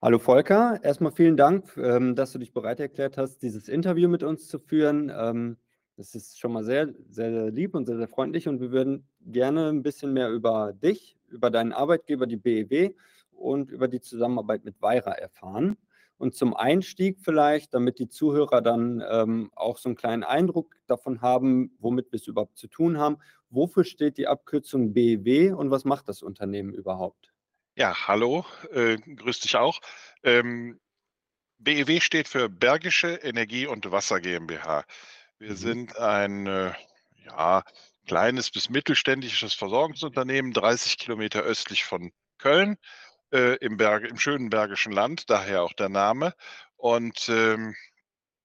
Hallo 0.00 0.20
Volker, 0.20 0.78
erstmal 0.84 1.10
vielen 1.10 1.36
Dank, 1.36 1.76
ähm, 1.76 2.14
dass 2.14 2.30
du 2.30 2.38
dich 2.38 2.52
bereit 2.52 2.78
erklärt 2.78 3.18
hast, 3.18 3.42
dieses 3.42 3.68
Interview 3.68 4.08
mit 4.08 4.22
uns 4.22 4.46
zu 4.46 4.60
führen. 4.60 5.10
Ähm, 5.12 5.56
das 5.96 6.14
ist 6.14 6.38
schon 6.38 6.52
mal 6.52 6.62
sehr, 6.62 6.94
sehr 7.08 7.50
lieb 7.50 7.74
und 7.74 7.86
sehr, 7.86 7.96
sehr 7.96 8.06
freundlich 8.06 8.46
und 8.46 8.60
wir 8.60 8.70
würden 8.70 9.08
gerne 9.26 9.70
ein 9.70 9.82
bisschen 9.82 10.12
mehr 10.12 10.30
über 10.30 10.72
dich, 10.72 11.18
über 11.26 11.50
deinen 11.50 11.72
Arbeitgeber, 11.72 12.28
die 12.28 12.36
BEW 12.36 12.94
und 13.32 13.72
über 13.72 13.88
die 13.88 14.00
Zusammenarbeit 14.00 14.64
mit 14.64 14.80
Weira 14.80 15.10
erfahren. 15.10 15.76
Und 16.16 16.36
zum 16.36 16.54
Einstieg 16.54 17.18
vielleicht, 17.20 17.74
damit 17.74 17.98
die 17.98 18.08
Zuhörer 18.08 18.62
dann 18.62 19.02
ähm, 19.10 19.50
auch 19.56 19.78
so 19.78 19.88
einen 19.88 19.96
kleinen 19.96 20.22
Eindruck 20.22 20.76
davon 20.86 21.22
haben, 21.22 21.72
womit 21.80 22.12
wir 22.12 22.18
es 22.20 22.28
überhaupt 22.28 22.56
zu 22.56 22.68
tun 22.68 22.98
haben. 22.98 23.18
Wofür 23.50 23.82
steht 23.82 24.16
die 24.16 24.28
Abkürzung 24.28 24.92
BEW 24.92 25.54
und 25.54 25.72
was 25.72 25.84
macht 25.84 26.08
das 26.08 26.22
Unternehmen 26.22 26.72
überhaupt? 26.72 27.32
Ja, 27.78 28.08
hallo, 28.08 28.44
äh, 28.72 28.96
grüß 28.96 29.38
dich 29.38 29.54
auch. 29.54 29.78
Ähm, 30.24 30.80
BEW 31.58 32.00
steht 32.00 32.26
für 32.26 32.48
Bergische 32.48 33.14
Energie 33.22 33.68
und 33.68 33.88
Wasser 33.92 34.20
GmbH. 34.20 34.84
Wir 35.38 35.54
Mhm. 35.54 35.56
sind 35.56 35.96
ein 35.96 36.46
äh, 36.48 36.74
ja, 37.24 37.62
kleines 38.08 38.50
bis 38.50 38.68
mittelständisches 38.68 39.54
Versorgungsunternehmen, 39.54 40.52
30 40.52 40.98
Kilometer 40.98 41.42
östlich 41.42 41.84
von 41.84 42.10
Köln, 42.38 42.78
äh, 43.32 43.56
im, 43.58 43.76
Berge, 43.76 44.08
im 44.08 44.18
schönen 44.18 44.50
Bergischen 44.50 44.92
Land, 44.92 45.30
daher 45.30 45.62
auch 45.62 45.72
der 45.74 45.88
Name. 45.88 46.34
Und 46.76 47.28
ähm, 47.28 47.76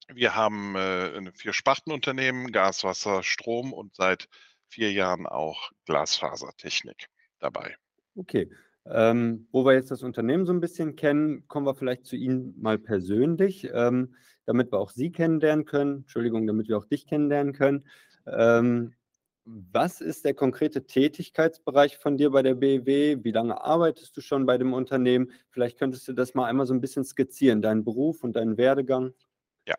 wir 0.08 0.36
haben 0.36 0.76
äh, 0.76 1.16
ein 1.16 1.32
Vier-Sparten-Unternehmen, 1.34 2.52
Gas, 2.52 2.84
Wasser, 2.84 3.24
Strom 3.24 3.72
und 3.72 3.96
seit 3.96 4.28
vier 4.68 4.92
Jahren 4.92 5.26
auch 5.26 5.72
Glasfasertechnik 5.86 7.08
dabei. 7.40 7.76
Okay. 8.16 8.48
Ähm, 8.86 9.46
wo 9.50 9.64
wir 9.64 9.72
jetzt 9.72 9.90
das 9.90 10.02
Unternehmen 10.02 10.44
so 10.44 10.52
ein 10.52 10.60
bisschen 10.60 10.94
kennen, 10.94 11.48
kommen 11.48 11.66
wir 11.66 11.74
vielleicht 11.74 12.04
zu 12.04 12.16
Ihnen 12.16 12.54
mal 12.60 12.78
persönlich, 12.78 13.68
ähm, 13.72 14.14
damit 14.44 14.72
wir 14.72 14.78
auch 14.78 14.90
Sie 14.90 15.10
kennenlernen 15.10 15.64
können. 15.64 15.98
Entschuldigung, 16.00 16.46
damit 16.46 16.68
wir 16.68 16.76
auch 16.76 16.84
dich 16.84 17.06
kennenlernen 17.06 17.54
können. 17.54 17.86
Ähm, 18.26 18.94
was 19.46 20.00
ist 20.00 20.24
der 20.24 20.34
konkrete 20.34 20.86
Tätigkeitsbereich 20.86 21.98
von 21.98 22.16
dir 22.16 22.30
bei 22.30 22.42
der 22.42 22.54
BEW? 22.54 23.24
Wie 23.24 23.30
lange 23.30 23.62
arbeitest 23.62 24.16
du 24.16 24.22
schon 24.22 24.46
bei 24.46 24.56
dem 24.56 24.72
Unternehmen? 24.72 25.32
Vielleicht 25.50 25.78
könntest 25.78 26.08
du 26.08 26.14
das 26.14 26.34
mal 26.34 26.46
einmal 26.46 26.66
so 26.66 26.72
ein 26.72 26.80
bisschen 26.80 27.04
skizzieren, 27.04 27.60
deinen 27.60 27.84
Beruf 27.84 28.22
und 28.22 28.36
deinen 28.36 28.56
Werdegang. 28.56 29.12
Ja, 29.66 29.74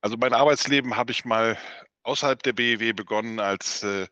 also 0.00 0.16
mein 0.16 0.32
Arbeitsleben 0.32 0.96
habe 0.96 1.12
ich 1.12 1.24
mal 1.24 1.56
außerhalb 2.02 2.42
der 2.42 2.52
BEW 2.54 2.92
begonnen 2.92 3.38
als 3.38 3.82
äh, 3.82 4.06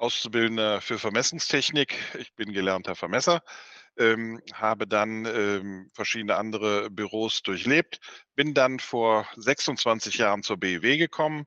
Auszubildender 0.00 0.80
für 0.80 0.98
Vermessungstechnik. 0.98 1.94
Ich 2.18 2.34
bin 2.34 2.52
gelernter 2.52 2.94
Vermesser, 2.94 3.42
ähm, 3.98 4.40
habe 4.54 4.86
dann 4.86 5.26
ähm, 5.26 5.90
verschiedene 5.92 6.36
andere 6.36 6.88
Büros 6.90 7.42
durchlebt, 7.42 8.00
bin 8.34 8.54
dann 8.54 8.78
vor 8.78 9.28
26 9.36 10.16
Jahren 10.16 10.42
zur 10.42 10.56
BEW 10.56 10.96
gekommen. 10.96 11.44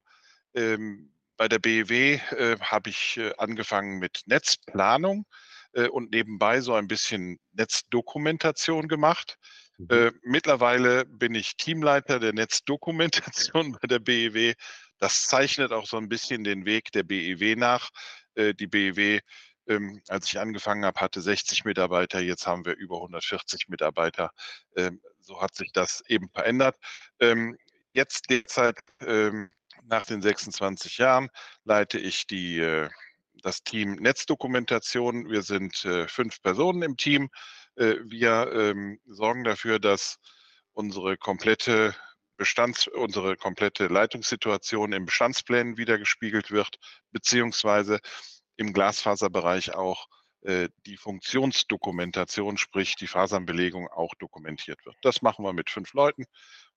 Ähm, 0.54 1.12
bei 1.36 1.48
der 1.48 1.58
BEW 1.58 1.92
äh, 1.92 2.60
habe 2.60 2.92
ich 2.92 3.18
äh, 3.18 3.34
angefangen 3.40 3.98
mit 3.98 4.22
Netzplanung 4.28 5.26
äh, 5.74 5.88
und 5.88 6.12
nebenbei 6.12 6.62
so 6.62 6.76
ein 6.76 6.88
bisschen 6.88 7.40
Netzdokumentation 7.54 8.88
gemacht. 8.88 9.40
Mhm. 9.80 9.88
Äh, 9.90 10.12
mittlerweile 10.22 11.06
bin 11.06 11.34
ich 11.34 11.58
Teamleiter 11.58 12.20
der 12.20 12.34
Netzdokumentation 12.34 13.72
bei 13.82 13.88
der 13.88 14.00
BEW. 14.00 14.54
Das 15.00 15.26
zeichnet 15.26 15.72
auch 15.72 15.88
so 15.88 15.98
ein 15.98 16.08
bisschen 16.08 16.44
den 16.44 16.66
Weg 16.66 16.92
der 16.92 17.04
BEW 17.04 17.56
nach. 17.56 17.90
Äh, 18.36 18.54
die 18.54 18.68
BEW, 18.68 19.20
ähm, 19.68 20.02
als 20.10 20.26
ich 20.28 20.40
angefangen 20.40 20.86
habe, 20.86 21.00
hatte 21.00 21.22
60 21.22 21.66
Mitarbeiter. 21.66 22.20
Jetzt 22.20 22.48
haben 22.48 22.66
wir 22.66 22.76
über 22.76 22.98
140 22.98 23.70
Mitarbeiter. 23.70 24.32
Ähm, 24.76 25.02
so 25.20 25.42
hat 25.42 25.56
sich 25.56 25.72
das 25.72 26.04
eben 26.08 26.30
verändert. 26.30 26.76
Ähm, 27.20 27.58
jetzt 27.94 28.30
derzeit, 28.30 28.78
ähm, 29.02 29.50
nach 29.86 30.06
den 30.06 30.22
26 30.22 30.98
Jahren, 30.98 31.30
leite 31.64 32.00
ich 32.00 32.28
die, 32.28 32.60
äh, 32.60 32.90
das 33.42 33.64
Team 33.64 33.96
Netzdokumentation. 33.96 35.30
Wir 35.30 35.42
sind 35.42 35.84
äh, 35.86 36.08
fünf 36.08 36.42
Personen 36.42 36.82
im 36.82 36.98
Team. 36.98 37.30
Äh, 37.76 37.96
wir 38.04 38.52
ähm, 38.54 39.00
sorgen 39.08 39.44
dafür, 39.44 39.80
dass 39.80 40.18
unsere 40.74 41.18
komplette 41.18 41.96
Bestands, 42.44 42.90
unsere 42.90 43.38
komplette 43.38 43.88
Leitungssituation 43.88 44.92
in 44.92 45.06
Bestandsplänen 45.06 45.78
wiedergespiegelt 45.78 46.52
wird, 46.52 46.76
beziehungsweise 47.14 48.00
im 48.58 48.74
Glasfaserbereich 48.74 49.74
auch 49.76 50.08
äh, 50.42 50.68
die 50.86 50.98
Funktionsdokumentation, 50.98 52.58
sprich 52.58 52.98
die 52.98 53.08
Fasernbelegung 53.08 53.88
auch 53.88 54.14
dokumentiert 54.20 54.86
wird. 54.86 54.98
Das 55.04 55.22
machen 55.22 55.46
wir 55.46 55.54
mit 55.54 55.70
fünf 55.70 55.94
Leuten 55.94 56.26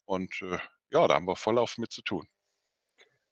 und 0.05 0.41
äh, 0.41 0.59
ja, 0.93 1.09
da 1.09 1.15
haben 1.15 1.27
wir 1.27 1.35
Volllauf 1.35 1.79
mit 1.79 1.91
zu 1.91 2.03
tun. 2.03 2.29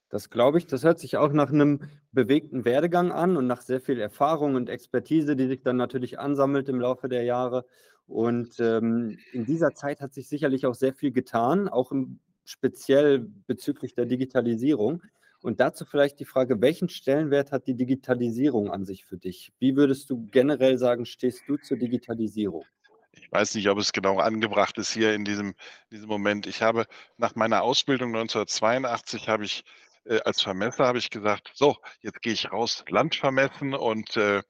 Das 0.09 0.29
glaube 0.29 0.59
ich, 0.59 0.67
das 0.67 0.83
hört 0.83 0.99
sich 0.99 1.17
auch 1.17 1.33
nach 1.33 1.51
einem 1.51 1.89
bewegten 2.11 2.65
Werdegang 2.65 3.13
an 3.13 3.37
und 3.37 3.47
nach 3.47 3.61
sehr 3.61 3.81
viel 3.81 4.01
Erfahrung 4.01 4.57
und 4.57 4.69
Expertise, 4.69 5.37
die 5.37 5.47
sich 5.47 5.63
dann 5.63 5.77
natürlich 5.77 6.19
ansammelt 6.19 6.69
im 6.69 6.81
Laufe 6.81 7.09
der 7.09 7.23
Jahre. 7.23 7.65
Und 8.07 8.61
ähm, 8.61 9.19
in 9.33 9.47
dieser 9.47 9.75
Zeit 9.75 10.01
hat 10.01 10.13
sich 10.15 10.29
sicherlich 10.29 10.67
auch 10.67 10.75
sehr 10.75 10.93
viel 10.93 11.11
getan, 11.11 11.69
auch 11.69 11.91
im, 11.91 12.21
speziell 12.45 13.27
bezüglich 13.47 13.95
der 13.95 14.07
Digitalisierung. 14.07 15.03
Und 15.43 15.61
dazu 15.61 15.85
vielleicht 15.85 16.21
die 16.21 16.25
Frage, 16.25 16.61
welchen 16.61 16.89
Stellenwert 16.89 17.53
hat 17.53 17.67
die 17.67 17.75
Digitalisierung 17.75 18.71
an 18.71 18.85
sich 18.85 19.05
für 19.05 19.19
dich? 19.19 19.53
Wie 19.59 19.77
würdest 19.77 20.09
du 20.09 20.27
generell 20.31 20.79
sagen, 20.79 21.05
stehst 21.05 21.43
du 21.47 21.57
zur 21.59 21.77
Digitalisierung? 21.77 22.65
Ich 23.13 23.31
weiß 23.31 23.55
nicht, 23.55 23.69
ob 23.69 23.79
es 23.79 23.93
genau 23.93 24.19
angebracht 24.19 24.79
ist 24.79 24.93
hier 24.93 25.15
in 25.15 25.25
diesem, 25.25 25.55
diesem 25.91 26.09
Moment. 26.09 26.47
Ich 26.47 26.63
habe 26.63 26.87
nach 27.17 27.35
meiner 27.35 27.63
Ausbildung 27.63 28.09
1982 28.09 29.29
habe 29.29 29.45
ich 29.45 29.65
äh, 30.05 30.21
als 30.25 30.43
Vermesser 30.43 30.87
habe 30.87 30.99
ich 30.99 31.11
gesagt, 31.11 31.51
so, 31.55 31.77
jetzt 32.01 32.23
gehe 32.23 32.33
ich 32.33 32.51
raus, 32.53 32.85
Land 32.89 33.17
vermessen 33.17 33.75
und 33.75 34.17
äh, 34.17 34.43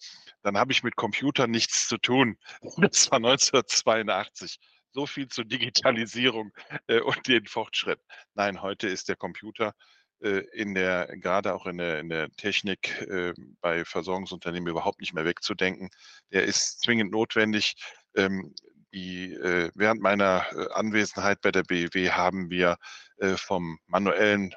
dann 0.43 0.59
habe 0.59 0.73
ich 0.73 0.83
mit 0.83 0.97
Computern 0.97 1.51
nichts 1.51 1.89
zu 1.89 1.99
tun. 1.99 2.37
Das 2.79 3.11
war 3.11 3.17
1982. 3.17 4.59
So 4.93 5.07
viel 5.07 5.29
zur 5.29 5.45
Digitalisierung 5.45 6.53
äh, 6.87 7.01
und 7.01 7.27
den 7.27 7.47
Fortschritt. 7.47 8.01
Nein, 8.35 8.63
heute 8.63 8.89
ist 8.89 9.09
der 9.09 9.17
Computer 9.17 9.73
äh, 10.21 10.45
in 10.53 10.75
der, 10.75 11.09
gerade 11.17 11.55
auch 11.55 11.67
in 11.67 11.79
der, 11.79 11.99
in 11.99 12.09
der 12.09 12.31
Technik 12.31 13.01
äh, 13.03 13.33
bei 13.61 13.85
Versorgungsunternehmen 13.85 14.69
überhaupt 14.69 15.01
nicht 15.01 15.15
mehr 15.15 15.25
wegzudenken. 15.25 15.91
Der 16.33 16.45
ist 16.45 16.81
zwingend 16.83 17.11
notwendig. 17.11 17.75
Ähm, 18.15 18.55
die, 18.93 19.35
äh, 19.35 19.71
während 19.75 20.01
meiner 20.01 20.47
äh, 20.53 20.73
Anwesenheit 20.73 21.41
bei 21.41 21.51
der 21.51 21.65
BEW 21.65 22.11
haben 22.11 22.49
wir 22.49 22.77
äh, 23.19 23.37
vom 23.37 23.79
manuellen 23.87 24.55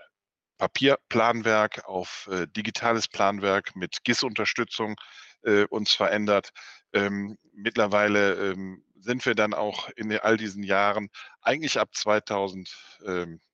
Papierplanwerk 0.58 1.86
auf 1.86 2.30
äh, 2.32 2.48
digitales 2.48 3.08
Planwerk 3.08 3.76
mit 3.76 4.04
GIS-Unterstützung 4.04 4.96
äh, 5.44 5.66
uns 5.66 5.94
verändert. 5.94 6.52
Ähm, 6.94 7.38
mittlerweile 7.54 8.52
ähm, 8.52 8.84
sind 9.00 9.26
wir 9.26 9.36
dann 9.36 9.54
auch 9.54 9.90
in 9.96 10.12
all 10.18 10.38
diesen 10.38 10.64
Jahren, 10.64 11.10
eigentlich 11.42 11.80
ab 11.80 11.90
2017 11.94 13.50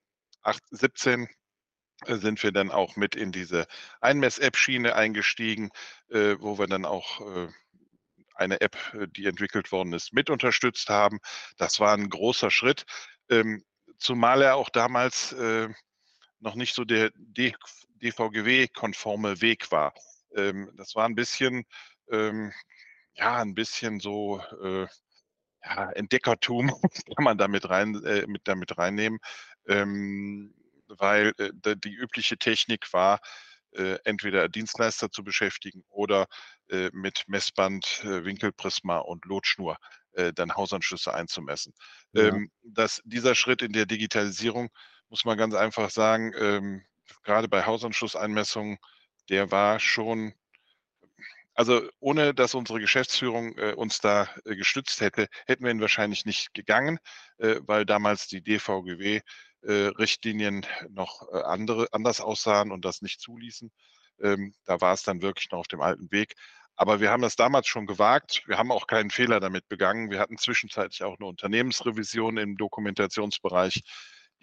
äh, 2.06 2.16
sind 2.16 2.42
wir 2.44 2.52
dann 2.52 2.72
auch 2.72 2.96
mit 2.96 3.16
in 3.16 3.32
diese 3.32 3.68
Einmess-App-Schiene 4.02 4.96
eingestiegen, 4.96 5.70
äh, 6.10 6.36
wo 6.40 6.58
wir 6.58 6.68
dann 6.68 6.86
auch 6.86 7.22
äh, 7.22 7.48
eine 8.36 8.62
App, 8.62 8.78
die 9.16 9.28
entwickelt 9.28 9.72
worden 9.72 9.94
ist, 9.94 10.12
mit 10.12 10.30
unterstützt 10.32 10.90
haben. 10.90 11.20
Das 11.58 11.80
war 11.80 11.96
ein 11.96 12.10
großer 12.10 12.50
Schritt, 12.50 12.86
ähm, 13.30 13.64
zumal 14.00 14.42
er 14.42 14.56
auch 14.56 14.70
damals 14.70 15.36
noch 16.44 16.56
nicht 16.56 16.76
so 16.76 16.84
der 16.84 17.12
DVGW-konforme 17.16 19.40
Weg 19.42 19.72
war. 19.72 19.94
Ähm, 20.36 20.70
das 20.76 20.96
war 20.96 21.06
ein 21.06 21.16
bisschen, 21.16 21.66
ähm, 22.12 22.52
ja, 23.16 23.38
ein 23.38 23.56
bisschen 23.56 24.00
so 24.00 24.40
äh, 24.62 24.86
ja, 25.64 25.90
Entdeckertum 25.92 26.72
kann 27.16 27.24
man 27.24 27.38
damit 27.38 27.70
rein, 27.70 28.04
äh, 28.04 28.28
mit 28.28 28.48
damit 28.48 28.78
reinnehmen, 28.78 29.20
ähm, 29.68 30.54
weil 30.88 31.34
äh, 31.38 31.52
die 31.78 31.94
übliche 31.94 32.38
Technik 32.38 32.92
war, 32.92 33.22
äh, 33.72 33.98
entweder 34.04 34.50
Dienstleister 34.50 35.10
zu 35.10 35.24
beschäftigen 35.24 35.86
oder 35.90 36.28
äh, 36.70 36.90
mit 36.92 37.24
Messband, 37.28 38.04
äh, 38.04 38.26
Winkelprisma 38.26 38.98
und 38.98 39.24
Lotschnur 39.26 39.78
dann 40.36 40.54
Hausanschlüsse 40.54 41.12
einzumessen. 41.12 41.74
Ja. 42.12 42.26
Ähm, 42.26 42.52
dass 42.62 43.02
dieser 43.04 43.34
Schritt 43.34 43.64
in 43.64 43.74
der 43.74 43.88
Digitalisierung, 43.88 44.70
muss 45.14 45.24
man 45.26 45.38
ganz 45.38 45.54
einfach 45.54 45.92
sagen, 45.92 46.34
ähm, 46.40 46.84
gerade 47.22 47.48
bei 47.48 47.68
Hausanschlusseinmessungen, 47.68 48.80
der 49.30 49.52
war 49.52 49.80
schon 49.80 50.34
also 51.54 51.88
ohne 52.00 52.34
dass 52.34 52.56
unsere 52.56 52.80
Geschäftsführung 52.80 53.56
äh, 53.60 53.74
uns 53.74 54.00
da 54.00 54.28
äh, 54.44 54.56
gestützt 54.56 55.02
hätte, 55.02 55.28
hätten 55.46 55.64
wir 55.64 55.70
ihn 55.70 55.82
wahrscheinlich 55.82 56.26
nicht 56.26 56.56
gegangen, 56.56 56.98
äh, 57.38 57.58
weil 57.62 57.86
damals 57.86 58.28
die 58.28 58.42
DVGW-Richtlinien 58.42 60.66
noch 60.90 61.32
äh, 61.32 61.44
andere, 61.44 61.90
anders 61.92 62.20
aussahen 62.20 62.72
und 62.72 62.84
das 62.84 63.04
nicht 63.04 63.22
zuließen. 63.22 63.72
Ähm, 64.20 64.56
da 64.66 64.82
war 64.82 64.96
es 64.96 65.04
dann 65.04 65.22
wirklich 65.22 65.52
noch 65.52 65.60
auf 65.60 65.68
dem 65.68 65.82
alten 65.82 66.12
Weg. 66.12 66.34
Aber 66.76 67.02
wir 67.02 67.12
haben 67.12 67.22
das 67.22 67.36
damals 67.36 67.68
schon 67.68 67.86
gewagt. 67.86 68.42
Wir 68.48 68.58
haben 68.58 68.72
auch 68.72 68.88
keinen 68.88 69.12
Fehler 69.12 69.40
damit 69.40 69.70
begangen. 69.70 70.10
Wir 70.10 70.20
hatten 70.20 70.40
zwischenzeitlich 70.40 71.04
auch 71.04 71.20
eine 71.20 71.28
Unternehmensrevision 71.28 72.38
im 72.38 72.58
Dokumentationsbereich, 72.58 73.84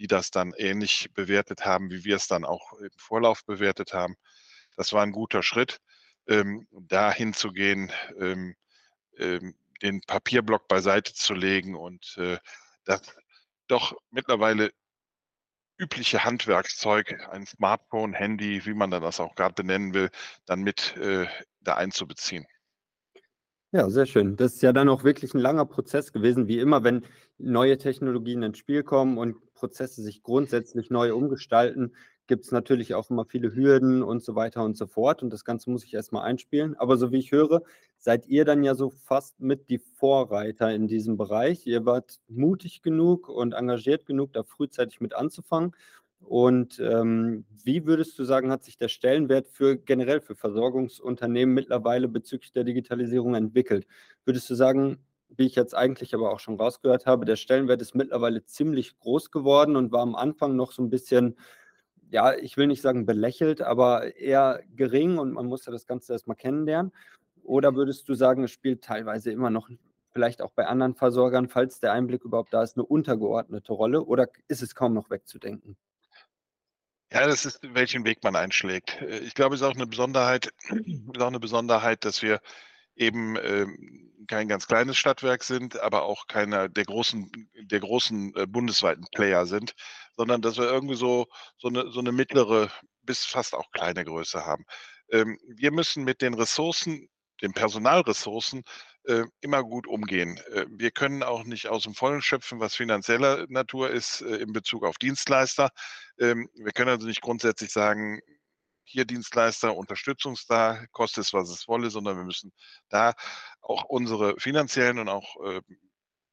die 0.01 0.07
das 0.07 0.31
dann 0.31 0.53
ähnlich 0.57 1.09
bewertet 1.13 1.63
haben, 1.63 1.91
wie 1.91 2.03
wir 2.03 2.15
es 2.15 2.27
dann 2.27 2.43
auch 2.43 2.73
im 2.73 2.89
Vorlauf 2.97 3.45
bewertet 3.45 3.93
haben. 3.93 4.15
Das 4.75 4.93
war 4.93 5.03
ein 5.03 5.11
guter 5.11 5.43
Schritt, 5.43 5.79
ähm, 6.27 6.67
dahin 6.71 7.33
zu 7.33 7.51
gehen, 7.51 7.91
ähm, 8.19 8.55
ähm, 9.17 9.53
den 9.83 10.01
Papierblock 10.01 10.67
beiseite 10.67 11.13
zu 11.13 11.35
legen 11.35 11.75
und 11.75 12.17
äh, 12.17 12.39
das 12.83 13.01
doch 13.67 13.95
mittlerweile 14.09 14.71
übliche 15.77 16.23
Handwerkszeug, 16.23 17.27
ein 17.29 17.45
Smartphone, 17.45 18.13
Handy, 18.13 18.65
wie 18.65 18.73
man 18.73 18.89
das 18.89 19.19
auch 19.19 19.35
gerade 19.35 19.53
benennen 19.53 19.93
will, 19.93 20.09
dann 20.47 20.61
mit 20.61 20.97
äh, 20.97 21.27
da 21.59 21.75
einzubeziehen. 21.75 22.47
Ja, 23.71 23.89
sehr 23.89 24.07
schön. 24.07 24.35
Das 24.35 24.55
ist 24.55 24.63
ja 24.63 24.73
dann 24.73 24.89
auch 24.89 25.03
wirklich 25.03 25.33
ein 25.35 25.39
langer 25.39 25.65
Prozess 25.65 26.11
gewesen, 26.11 26.47
wie 26.47 26.59
immer, 26.59 26.83
wenn 26.83 27.05
neue 27.37 27.77
Technologien 27.77 28.43
ins 28.43 28.57
Spiel 28.57 28.83
kommen 28.83 29.17
und 29.17 29.37
Prozesse 29.61 30.01
sich 30.01 30.23
grundsätzlich 30.23 30.89
neu 30.89 31.13
umgestalten, 31.13 31.93
gibt 32.25 32.45
es 32.45 32.51
natürlich 32.51 32.95
auch 32.95 33.11
immer 33.11 33.25
viele 33.25 33.53
Hürden 33.53 34.01
und 34.01 34.23
so 34.23 34.33
weiter 34.33 34.63
und 34.63 34.75
so 34.75 34.87
fort. 34.87 35.21
Und 35.21 35.31
das 35.31 35.45
Ganze 35.45 35.69
muss 35.69 35.83
ich 35.83 35.93
erstmal 35.93 36.23
einspielen. 36.23 36.75
Aber 36.77 36.97
so 36.97 37.11
wie 37.11 37.19
ich 37.19 37.31
höre, 37.31 37.61
seid 37.99 38.25
ihr 38.25 38.43
dann 38.43 38.63
ja 38.63 38.73
so 38.73 38.89
fast 38.89 39.39
mit 39.39 39.69
die 39.69 39.77
Vorreiter 39.77 40.73
in 40.73 40.87
diesem 40.87 41.15
Bereich. 41.15 41.67
Ihr 41.67 41.85
wart 41.85 42.19
mutig 42.27 42.81
genug 42.81 43.29
und 43.29 43.53
engagiert 43.53 44.07
genug, 44.07 44.33
da 44.33 44.43
frühzeitig 44.43 44.99
mit 44.99 45.13
anzufangen. 45.13 45.75
Und 46.21 46.79
ähm, 46.79 47.45
wie 47.63 47.85
würdest 47.85 48.17
du 48.17 48.23
sagen, 48.23 48.49
hat 48.49 48.63
sich 48.63 48.77
der 48.77 48.87
Stellenwert 48.87 49.47
für 49.47 49.77
generell 49.77 50.21
für 50.21 50.35
Versorgungsunternehmen 50.35 51.53
mittlerweile 51.53 52.07
bezüglich 52.07 52.51
der 52.51 52.63
Digitalisierung 52.63 53.35
entwickelt? 53.35 53.85
Würdest 54.25 54.49
du 54.49 54.55
sagen, 54.55 54.97
wie 55.37 55.45
ich 55.47 55.55
jetzt 55.55 55.75
eigentlich 55.75 56.13
aber 56.15 56.31
auch 56.31 56.39
schon 56.39 56.57
rausgehört 56.59 57.05
habe, 57.05 57.25
der 57.25 57.35
Stellenwert 57.37 57.81
ist 57.81 57.95
mittlerweile 57.95 58.45
ziemlich 58.45 58.97
groß 58.99 59.31
geworden 59.31 59.75
und 59.75 59.91
war 59.91 60.01
am 60.01 60.15
Anfang 60.15 60.55
noch 60.55 60.71
so 60.73 60.83
ein 60.83 60.89
bisschen, 60.89 61.37
ja, 62.11 62.33
ich 62.35 62.57
will 62.57 62.67
nicht 62.67 62.81
sagen 62.81 63.05
belächelt, 63.05 63.61
aber 63.61 64.15
eher 64.17 64.61
gering 64.75 65.17
und 65.19 65.33
man 65.33 65.47
musste 65.47 65.71
das 65.71 65.87
Ganze 65.87 66.13
erstmal 66.13 66.37
kennenlernen? 66.37 66.93
Oder 67.43 67.75
würdest 67.75 68.09
du 68.09 68.15
sagen, 68.15 68.43
es 68.45 68.51
spielt 68.51 68.83
teilweise 68.83 69.31
immer 69.31 69.49
noch 69.49 69.69
vielleicht 70.13 70.41
auch 70.41 70.51
bei 70.51 70.67
anderen 70.67 70.95
Versorgern, 70.95 71.49
falls 71.49 71.79
der 71.79 71.93
Einblick 71.93 72.23
überhaupt 72.25 72.53
da 72.53 72.63
ist, 72.63 72.77
eine 72.77 72.85
untergeordnete 72.85 73.73
Rolle 73.73 74.03
oder 74.03 74.29
ist 74.49 74.61
es 74.63 74.75
kaum 74.75 74.93
noch 74.93 75.09
wegzudenken? 75.09 75.77
Ja, 77.13 77.27
das 77.27 77.43
ist, 77.45 77.59
welchen 77.73 78.05
Weg 78.05 78.23
man 78.23 78.37
einschlägt. 78.37 79.01
Äh, 79.01 79.19
ich 79.19 79.33
glaube, 79.33 79.55
es 79.55 79.61
ist 79.61 79.67
auch 79.67 79.75
eine 79.75 79.85
Besonderheit 79.87 80.47
ist 81.13 81.21
auch 81.21 81.29
'ne 81.29 81.39
Besonderheit, 81.41 82.05
dass 82.05 82.21
wir 82.21 82.39
eben, 82.95 83.37
ähm, 83.41 84.11
kein 84.27 84.47
ganz 84.47 84.67
kleines 84.67 84.97
Stadtwerk 84.97 85.43
sind, 85.43 85.79
aber 85.79 86.03
auch 86.03 86.27
keiner 86.27 86.69
der 86.69 86.85
großen 86.85 87.31
der 87.63 87.79
großen, 87.79 88.35
äh, 88.35 88.47
bundesweiten 88.47 89.05
Player 89.13 89.45
sind, 89.45 89.73
sondern 90.15 90.41
dass 90.41 90.57
wir 90.57 90.65
irgendwie 90.65 90.95
so 90.95 91.25
so 91.57 91.67
eine 91.69 91.91
so 91.91 92.01
'ne 92.01 92.11
mittlere 92.11 92.69
bis 93.03 93.25
fast 93.25 93.53
auch 93.55 93.71
kleine 93.71 94.05
Größe 94.05 94.45
haben. 94.45 94.65
Ähm, 95.11 95.37
wir 95.47 95.71
müssen 95.71 96.03
mit 96.03 96.21
den 96.21 96.33
Ressourcen 96.35 97.07
den 97.41 97.53
Personalressourcen 97.53 98.63
äh, 99.05 99.23
immer 99.41 99.63
gut 99.63 99.87
umgehen. 99.87 100.37
Äh, 100.53 100.65
wir 100.69 100.91
können 100.91 101.23
auch 101.23 101.43
nicht 101.43 101.67
aus 101.67 101.83
dem 101.83 101.95
Vollen 101.95 102.21
schöpfen, 102.21 102.59
was 102.59 102.75
finanzieller 102.75 103.45
Natur 103.49 103.89
ist 103.89 104.21
in 104.21 104.53
Bezug 104.53 104.85
auf 104.85 104.97
Dienstleister. 104.97 105.69
Ähm, 106.19 106.47
wir 106.55 106.71
können 106.71 106.89
also 106.89 107.07
nicht 107.07 107.21
grundsätzlich 107.21 107.71
sagen, 107.71 108.19
hier 108.83 109.05
Dienstleister, 109.05 109.75
Unterstützungsda, 109.75 110.85
kostet 110.91 111.25
es, 111.25 111.33
was 111.33 111.49
es 111.49 111.67
wolle, 111.67 111.89
sondern 111.89 112.17
wir 112.17 112.23
müssen 112.23 112.51
da 112.89 113.13
auch 113.61 113.85
unsere 113.85 114.39
finanziellen 114.39 114.99
und 114.99 115.09
auch 115.09 115.35
äh, 115.45 115.61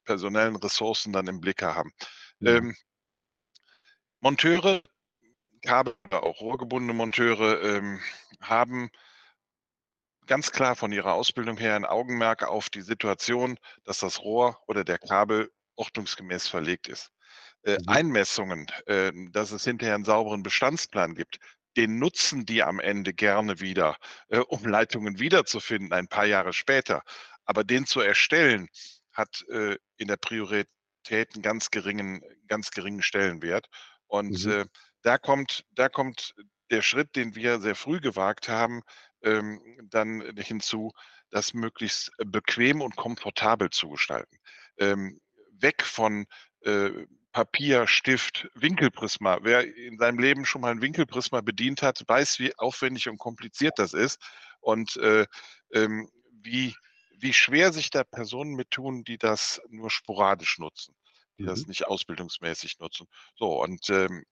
personellen 0.04 0.56
Ressourcen 0.56 1.12
dann 1.12 1.26
im 1.26 1.40
Blick 1.40 1.62
haben. 1.62 1.92
Ja. 2.40 2.56
Ähm, 2.56 2.74
Monteure, 4.20 4.82
Kabel, 5.62 5.94
auch 6.10 6.40
rohrgebundene 6.40 6.94
Monteure 6.94 7.62
ähm, 7.62 8.00
haben 8.40 8.90
ganz 10.26 10.52
klar 10.52 10.76
von 10.76 10.92
ihrer 10.92 11.14
Ausbildung 11.14 11.56
her 11.56 11.74
ein 11.74 11.84
Augenmerk 11.84 12.44
auf 12.44 12.68
die 12.70 12.82
Situation, 12.82 13.58
dass 13.84 13.98
das 13.98 14.20
Rohr 14.20 14.62
oder 14.66 14.84
der 14.84 14.98
Kabel 14.98 15.50
ordnungsgemäß 15.76 16.48
verlegt 16.48 16.88
ist. 16.88 17.10
Äh, 17.62 17.78
mhm. 17.78 17.88
Einmessungen, 17.88 18.66
äh, 18.86 19.12
dass 19.30 19.50
es 19.50 19.64
hinterher 19.64 19.94
einen 19.94 20.04
sauberen 20.04 20.42
Bestandsplan 20.42 21.14
gibt, 21.14 21.38
den 21.78 21.98
nutzen 21.98 22.44
die 22.44 22.64
am 22.64 22.80
Ende 22.80 23.14
gerne 23.14 23.60
wieder, 23.60 23.96
äh, 24.28 24.38
um 24.40 24.66
Leitungen 24.66 25.20
wiederzufinden, 25.20 25.92
ein 25.92 26.08
paar 26.08 26.26
Jahre 26.26 26.52
später. 26.52 27.02
Aber 27.44 27.62
den 27.62 27.86
zu 27.86 28.00
erstellen, 28.00 28.68
hat 29.12 29.44
äh, 29.48 29.76
in 29.96 30.08
der 30.08 30.16
Priorität 30.16 30.68
einen 31.34 31.42
ganz 31.42 31.70
geringen, 31.70 32.20
ganz 32.48 32.72
geringen 32.72 33.02
Stellenwert. 33.02 33.68
Und 34.08 34.44
mhm. 34.44 34.50
äh, 34.50 34.64
da 35.02 35.18
kommt, 35.18 35.64
da 35.70 35.88
kommt 35.88 36.34
der 36.70 36.82
Schritt, 36.82 37.14
den 37.14 37.36
wir 37.36 37.60
sehr 37.60 37.76
früh 37.76 38.00
gewagt 38.00 38.48
haben, 38.48 38.82
ähm, 39.22 39.60
dann 39.84 40.20
hinzu, 40.36 40.92
das 41.30 41.54
möglichst 41.54 42.10
bequem 42.18 42.80
und 42.80 42.96
komfortabel 42.96 43.70
zu 43.70 43.90
gestalten. 43.90 44.36
Ähm, 44.78 45.20
weg 45.52 45.84
von 45.84 46.26
äh, 46.62 46.90
Papier, 47.38 47.86
Stift, 47.86 48.48
Winkelprisma. 48.56 49.38
Wer 49.42 49.72
in 49.76 49.96
seinem 49.96 50.18
Leben 50.18 50.44
schon 50.44 50.60
mal 50.60 50.72
ein 50.72 50.82
Winkelprisma 50.82 51.40
bedient 51.40 51.82
hat, 51.82 52.02
weiß, 52.04 52.40
wie 52.40 52.52
aufwendig 52.58 53.08
und 53.08 53.18
kompliziert 53.18 53.78
das 53.78 53.94
ist 53.94 54.20
und 54.58 54.96
äh, 54.96 55.24
ähm, 55.72 56.10
wie, 56.32 56.74
wie 57.16 57.32
schwer 57.32 57.72
sich 57.72 57.90
da 57.90 58.02
Personen 58.02 58.56
mit 58.56 58.72
tun, 58.72 59.04
die 59.04 59.18
das 59.18 59.60
nur 59.68 59.88
sporadisch 59.88 60.58
nutzen, 60.58 60.96
die 61.38 61.44
mhm. 61.44 61.46
das 61.46 61.68
nicht 61.68 61.86
ausbildungsmäßig 61.86 62.80
nutzen. 62.80 63.06
So, 63.36 63.62
und 63.62 63.88
ähm, 63.88 64.24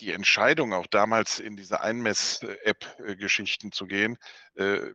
die 0.00 0.12
Entscheidung, 0.12 0.74
auch 0.74 0.86
damals 0.86 1.38
in 1.38 1.56
diese 1.56 1.80
Einmess-App-Geschichten 1.80 3.72
zu 3.72 3.86
gehen, 3.86 4.18
äh, 4.56 4.90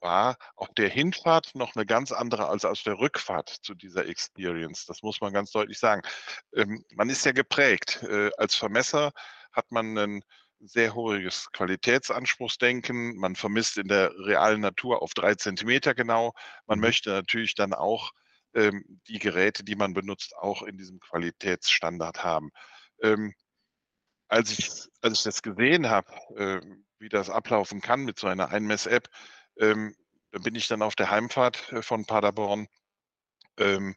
war 0.00 0.36
auf 0.56 0.68
der 0.76 0.88
Hinfahrt 0.88 1.54
noch 1.54 1.74
eine 1.74 1.86
ganz 1.86 2.12
andere 2.12 2.48
als 2.48 2.64
auf 2.64 2.82
der 2.82 2.98
Rückfahrt 2.98 3.48
zu 3.62 3.74
dieser 3.74 4.06
Experience. 4.06 4.86
Das 4.86 5.02
muss 5.02 5.20
man 5.20 5.32
ganz 5.32 5.50
deutlich 5.50 5.78
sagen. 5.78 6.02
Ähm, 6.54 6.84
man 6.94 7.10
ist 7.10 7.24
ja 7.24 7.32
geprägt. 7.32 8.02
Äh, 8.02 8.30
als 8.36 8.54
Vermesser 8.54 9.12
hat 9.52 9.70
man 9.70 9.96
ein 9.96 10.22
sehr 10.60 10.94
hohes 10.94 11.50
Qualitätsanspruchsdenken. 11.52 13.16
Man 13.16 13.34
vermisst 13.36 13.78
in 13.78 13.88
der 13.88 14.12
realen 14.18 14.60
Natur 14.60 15.02
auf 15.02 15.14
drei 15.14 15.34
Zentimeter 15.34 15.94
genau. 15.94 16.32
Man 16.66 16.78
mhm. 16.78 16.84
möchte 16.84 17.10
natürlich 17.10 17.54
dann 17.54 17.72
auch 17.72 18.12
ähm, 18.54 19.00
die 19.08 19.18
Geräte, 19.18 19.64
die 19.64 19.76
man 19.76 19.94
benutzt, 19.94 20.36
auch 20.36 20.62
in 20.62 20.76
diesem 20.76 21.00
Qualitätsstandard 21.00 22.22
haben. 22.24 22.50
Ähm, 23.02 23.34
als 24.28 24.58
ich, 24.58 24.70
als 25.00 25.18
ich 25.18 25.24
das 25.24 25.42
gesehen 25.42 25.88
habe, 25.88 26.12
äh, 26.36 26.60
wie 26.98 27.08
das 27.08 27.30
ablaufen 27.30 27.80
kann 27.80 28.04
mit 28.04 28.18
so 28.18 28.26
einer 28.26 28.50
Einmess-App, 28.50 29.08
ähm, 29.60 29.94
da 30.32 30.38
bin 30.40 30.54
ich 30.54 30.68
dann 30.68 30.82
auf 30.82 30.96
der 30.96 31.10
Heimfahrt 31.10 31.72
äh, 31.72 31.82
von 31.82 32.04
Paderborn, 32.06 32.66
ähm, 33.58 33.94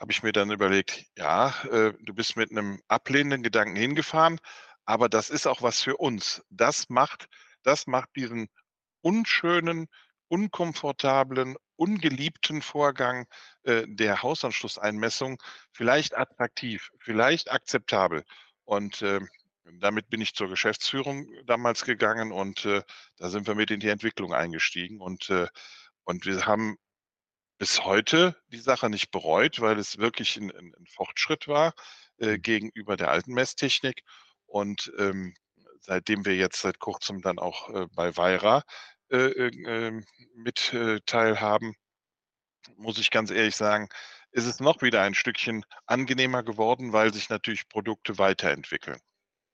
habe 0.00 0.12
ich 0.12 0.22
mir 0.22 0.32
dann 0.32 0.50
überlegt, 0.50 1.04
ja, 1.16 1.54
äh, 1.70 1.92
du 2.00 2.14
bist 2.14 2.36
mit 2.36 2.50
einem 2.50 2.80
ablehnenden 2.88 3.42
Gedanken 3.42 3.76
hingefahren, 3.76 4.40
aber 4.84 5.08
das 5.08 5.30
ist 5.30 5.46
auch 5.46 5.62
was 5.62 5.82
für 5.82 5.96
uns. 5.96 6.42
Das 6.50 6.88
macht, 6.88 7.28
das 7.62 7.86
macht 7.86 8.10
diesen 8.16 8.48
unschönen, 9.02 9.88
unkomfortablen, 10.28 11.56
ungeliebten 11.76 12.62
Vorgang 12.62 13.26
äh, 13.64 13.84
der 13.86 14.22
Hausanschlusseinmessung 14.22 15.42
vielleicht 15.72 16.16
attraktiv, 16.16 16.90
vielleicht 16.98 17.50
akzeptabel. 17.50 18.24
Und 18.64 19.02
äh, 19.02 19.20
damit 19.80 20.08
bin 20.10 20.20
ich 20.20 20.34
zur 20.34 20.48
Geschäftsführung 20.48 21.28
damals 21.46 21.84
gegangen 21.84 22.32
und 22.32 22.64
äh, 22.64 22.82
da 23.18 23.30
sind 23.30 23.46
wir 23.46 23.54
mit 23.54 23.70
in 23.70 23.80
die 23.80 23.88
Entwicklung 23.88 24.34
eingestiegen 24.34 25.00
und, 25.00 25.30
äh, 25.30 25.48
und 26.04 26.26
wir 26.26 26.46
haben 26.46 26.76
bis 27.58 27.84
heute 27.84 28.36
die 28.48 28.58
Sache 28.58 28.90
nicht 28.90 29.10
bereut, 29.10 29.60
weil 29.60 29.78
es 29.78 29.98
wirklich 29.98 30.36
ein, 30.36 30.50
ein, 30.54 30.86
Fortschritt 30.86 31.48
war 31.48 31.74
äh, 32.18 32.36
mhm. 32.36 32.42
gegenüber 32.42 32.96
der 32.96 33.10
alten 33.10 33.32
Messtechnik. 33.32 34.02
Und 34.46 34.92
ähm, 34.98 35.34
seitdem 35.80 36.24
wir 36.24 36.36
jetzt 36.36 36.60
seit 36.60 36.78
kurzem 36.78 37.22
dann 37.22 37.38
auch 37.38 37.70
äh, 37.70 37.86
bei 37.94 38.16
Weira 38.16 38.62
äh, 39.10 39.16
ähm, 39.16 40.04
mit 40.34 40.72
äh, 40.72 41.00
teilhaben, 41.06 41.74
muss 42.76 42.98
ich 42.98 43.10
ganz 43.10 43.30
ehrlich 43.30 43.56
sagen, 43.56 43.88
ist 44.32 44.46
es 44.46 44.60
noch 44.60 44.82
wieder 44.82 45.02
ein 45.02 45.14
Stückchen 45.14 45.64
angenehmer 45.86 46.42
geworden, 46.42 46.92
weil 46.92 47.12
sich 47.14 47.28
natürlich 47.28 47.68
Produkte 47.68 48.18
weiterentwickeln. 48.18 49.00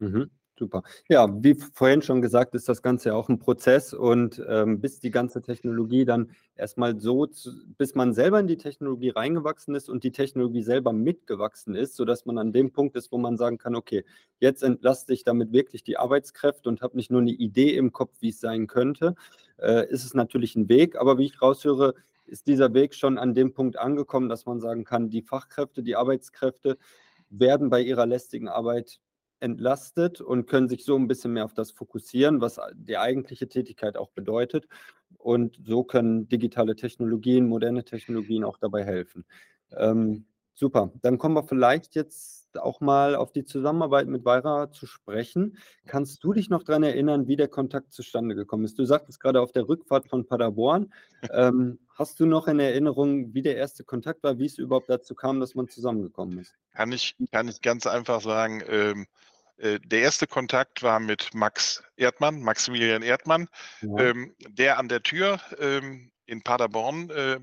Mhm. 0.01 0.31
Super. 0.59 0.83
Ja, 1.09 1.27
wie 1.43 1.55
vorhin 1.73 2.03
schon 2.03 2.21
gesagt, 2.21 2.55
ist 2.55 2.69
das 2.69 2.83
Ganze 2.83 3.11
ja 3.11 3.15
auch 3.15 3.31
ein 3.31 3.39
Prozess 3.39 3.95
und 3.95 4.43
ähm, 4.47 4.79
bis 4.83 5.01
die 5.01 5.11
ganze 5.11 5.41
Technologie 5.41 6.05
dann 6.05 6.33
erstmal 6.55 7.01
so, 7.01 7.25
zu, 7.27 7.51
bis 7.79 7.95
man 7.95 8.13
selber 8.13 8.39
in 8.41 8.47
die 8.47 8.59
Technologie 8.59 9.09
reingewachsen 9.09 9.75
ist 9.75 9.89
und 9.89 10.05
die 10.05 10.13
Technologie 10.13 10.63
selber 10.63 10.93
mitgewachsen 10.93 11.75
ist, 11.75 11.97
sodass 11.97 12.27
man 12.27 12.37
an 12.37 12.53
dem 12.53 12.73
Punkt 12.73 12.95
ist, 12.97 13.11
wo 13.11 13.17
man 13.17 13.39
sagen 13.39 13.57
kann, 13.57 13.75
okay, 13.75 14.05
jetzt 14.39 14.63
entlaste 14.63 15.15
ich 15.15 15.25
damit 15.25 15.51
wirklich 15.55 15.83
die 15.83 15.97
Arbeitskräfte 15.97 16.69
und 16.69 16.83
habe 16.83 16.95
nicht 16.97 17.11
nur 17.11 17.23
eine 17.23 17.31
Idee 17.33 17.75
im 17.75 17.91
Kopf, 17.93 18.13
wie 18.21 18.29
es 18.29 18.41
sein 18.41 18.67
könnte, 18.67 19.15
äh, 19.59 19.89
ist 19.91 20.05
es 20.05 20.13
natürlich 20.13 20.57
ein 20.57 20.69
Weg, 20.69 20.95
aber 20.97 21.17
wie 21.17 21.25
ich 21.25 21.41
raushöre, 21.41 21.95
ist 22.27 22.47
dieser 22.49 22.75
Weg 22.75 22.95
schon 22.95 23.17
an 23.17 23.33
dem 23.35 23.55
Punkt 23.55 23.79
angekommen, 23.79 24.29
dass 24.29 24.45
man 24.45 24.61
sagen 24.61 24.85
kann, 24.85 25.09
die 25.09 25.23
Fachkräfte, 25.23 25.83
die 25.83 25.97
Arbeitskräfte 25.97 26.77
werden 27.31 27.71
bei 27.71 27.81
ihrer 27.81 28.07
lästigen 28.07 28.49
Arbeit 28.49 29.01
entlastet 29.41 30.21
und 30.21 30.47
können 30.47 30.69
sich 30.69 30.85
so 30.85 30.97
ein 30.97 31.09
bisschen 31.09 31.33
mehr 31.33 31.45
auf 31.45 31.55
das 31.55 31.71
fokussieren, 31.71 32.41
was 32.41 32.61
die 32.75 32.99
eigentliche 32.99 33.49
Tätigkeit 33.49 33.97
auch 33.97 34.11
bedeutet. 34.11 34.67
Und 35.19 35.59
so 35.65 35.83
können 35.83 36.29
digitale 36.29 36.77
Technologien, 36.77 37.49
moderne 37.49 37.85
Technologien 37.85 38.45
auch 38.45 38.59
dabei 38.59 38.85
helfen. 38.85 39.25
Ähm, 39.77 40.27
super, 40.55 40.93
dann 41.03 41.19
kommen 41.19 41.35
wir 41.35 41.43
vielleicht 41.43 41.95
jetzt 41.95 42.41
auch 42.59 42.81
mal 42.81 43.15
auf 43.15 43.33
die 43.33 43.45
Zusammenarbeit 43.45 44.09
mit 44.09 44.25
Weira 44.25 44.71
zu 44.71 44.87
sprechen. 44.87 45.57
Kannst 45.87 46.25
du 46.25 46.33
dich 46.33 46.51
noch 46.51 46.65
daran 46.65 46.83
erinnern, 46.83 47.29
wie 47.29 47.37
der 47.37 47.49
Kontakt 47.49 47.93
zustande 47.93 48.35
gekommen 48.35 48.65
ist? 48.65 48.79
Du 48.79 48.85
sagtest 48.85 49.21
gerade 49.21 49.41
auf 49.41 49.53
der 49.53 49.69
Rückfahrt 49.69 50.09
von 50.09 50.27
Paderborn. 50.27 50.93
Ähm, 51.33 51.79
hast 51.95 52.19
du 52.21 52.27
noch 52.27 52.49
in 52.49 52.59
Erinnerung, 52.59 53.35
wie 53.35 53.43
der 53.43 53.57
erste 53.57 53.85
Kontakt 53.85 54.23
war, 54.23 54.39
wie 54.39 54.47
es 54.47 54.59
überhaupt 54.59 54.91
dazu 54.91 55.15
kam, 55.15 55.41
dass 55.41 55.55
man 55.55 55.69
zusammengekommen 55.69 56.39
ist? 56.39 56.55
Kann 56.73 56.93
ich, 56.93 57.15
kann 57.31 57.49
ich 57.49 57.61
ganz 57.63 57.87
einfach 57.87 58.21
sagen, 58.21 58.63
ähm, 58.69 59.03
äh, 59.03 59.07
der 59.63 60.01
erste 60.01 60.27
Kontakt 60.27 60.83
war 60.83 61.01
mit 61.01 61.35
Max 61.35 61.83
Erdmann, 61.97 62.41
Maximilian 62.41 63.03
Erdmann, 63.03 63.49
ja. 63.83 63.99
ähm, 63.99 64.35
der 64.49 64.79
an 64.79 64.89
der 64.89 65.03
Tür 65.03 65.39
ähm, 65.59 66.11
in 66.25 66.43
Paderborn, 66.43 67.11
äh, 67.11 67.39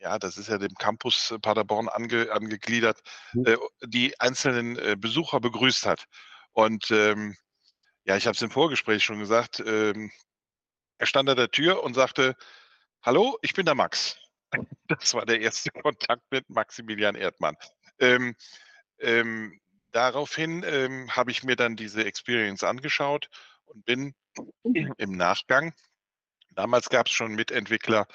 ja, 0.00 0.18
das 0.18 0.36
ist 0.36 0.48
ja 0.48 0.58
dem 0.58 0.74
Campus 0.74 1.34
Paderborn 1.42 1.88
ange, 1.88 2.30
angegliedert, 2.30 3.00
mhm. 3.32 3.46
äh, 3.46 3.56
die 3.84 4.18
einzelnen 4.20 4.78
äh, 4.78 4.96
Besucher 4.98 5.40
begrüßt 5.40 5.86
hat. 5.86 6.04
Und 6.52 6.90
ähm, 6.90 7.36
ja, 8.04 8.16
ich 8.16 8.26
habe 8.26 8.34
es 8.34 8.42
im 8.42 8.50
Vorgespräch 8.50 9.04
schon 9.04 9.18
gesagt, 9.18 9.60
ähm, 9.64 10.10
er 10.98 11.06
stand 11.06 11.28
an 11.28 11.36
der 11.36 11.50
Tür 11.50 11.82
und 11.82 11.94
sagte, 11.94 12.36
hallo, 13.02 13.38
ich 13.42 13.54
bin 13.54 13.66
der 13.66 13.74
Max. 13.74 14.16
Das 14.88 15.12
war 15.12 15.26
der 15.26 15.40
erste 15.40 15.70
Kontakt 15.82 16.22
mit 16.30 16.48
Maximilian 16.48 17.14
Erdmann. 17.14 17.56
Ähm, 17.98 18.34
ähm, 19.00 19.60
daraufhin 19.98 20.64
ähm, 20.64 21.10
habe 21.16 21.32
ich 21.32 21.42
mir 21.42 21.56
dann 21.56 21.74
diese 21.74 22.04
Experience 22.04 22.62
angeschaut 22.62 23.28
und 23.64 23.84
bin 23.84 24.14
im 24.96 25.10
Nachgang, 25.10 25.74
damals 26.50 26.88
gab 26.88 27.08
es 27.08 27.12
schon 27.12 27.34
Mitentwickler, 27.34 28.06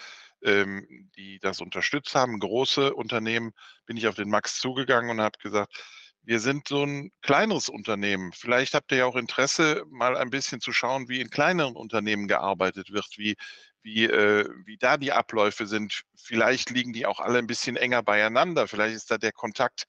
ähm, 0.45 0.87
die 1.17 1.39
das 1.39 1.59
unterstützt 1.59 2.15
haben, 2.15 2.39
große 2.39 2.93
Unternehmen, 2.93 3.51
bin 3.85 3.97
ich 3.97 4.07
auf 4.07 4.15
den 4.15 4.29
Max 4.29 4.59
zugegangen 4.59 5.09
und 5.11 5.19
habe 5.19 5.37
gesagt, 5.39 5.73
wir 6.21 6.39
sind 6.39 6.69
so 6.69 6.85
ein 6.85 7.11
kleineres 7.21 7.67
Unternehmen. 7.67 8.31
Vielleicht 8.31 8.75
habt 8.75 8.93
ihr 8.93 8.99
ja 8.99 9.05
auch 9.05 9.17
Interesse, 9.17 9.83
mal 9.89 10.15
ein 10.15 10.29
bisschen 10.29 10.61
zu 10.61 10.71
schauen, 10.71 11.09
wie 11.09 11.19
in 11.19 11.29
kleineren 11.29 11.75
Unternehmen 11.75 12.29
gearbeitet 12.29 12.93
wird, 12.93 13.09
wie, 13.17 13.35
wie, 13.81 14.05
äh, 14.05 14.47
wie 14.63 14.77
da 14.77 14.95
die 14.95 15.11
Abläufe 15.11 15.67
sind. 15.67 16.03
Vielleicht 16.15 16.69
liegen 16.69 16.93
die 16.93 17.05
auch 17.05 17.19
alle 17.19 17.39
ein 17.39 17.47
bisschen 17.47 17.75
enger 17.75 18.03
beieinander. 18.03 18.69
Vielleicht 18.69 18.95
ist 18.95 19.11
da 19.11 19.17
der 19.17 19.33
Kontakt 19.33 19.85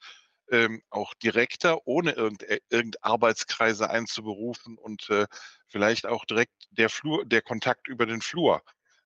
ähm, 0.51 0.83
auch 0.91 1.15
direkter, 1.15 1.87
ohne 1.87 2.13
irgend, 2.13 2.43
äh, 2.45 2.61
Arbeitskreise 3.01 3.91
einzuberufen 3.91 4.79
und 4.79 5.09
äh, 5.11 5.27
vielleicht 5.69 6.07
auch 6.07 6.25
direkt 6.25 6.53
der 6.71 6.91
Flur, 6.91 7.25
der 7.25 7.43
Kontakt 7.43 7.89
über 7.89 8.07
den 8.07 8.21
Flur. 8.21 8.63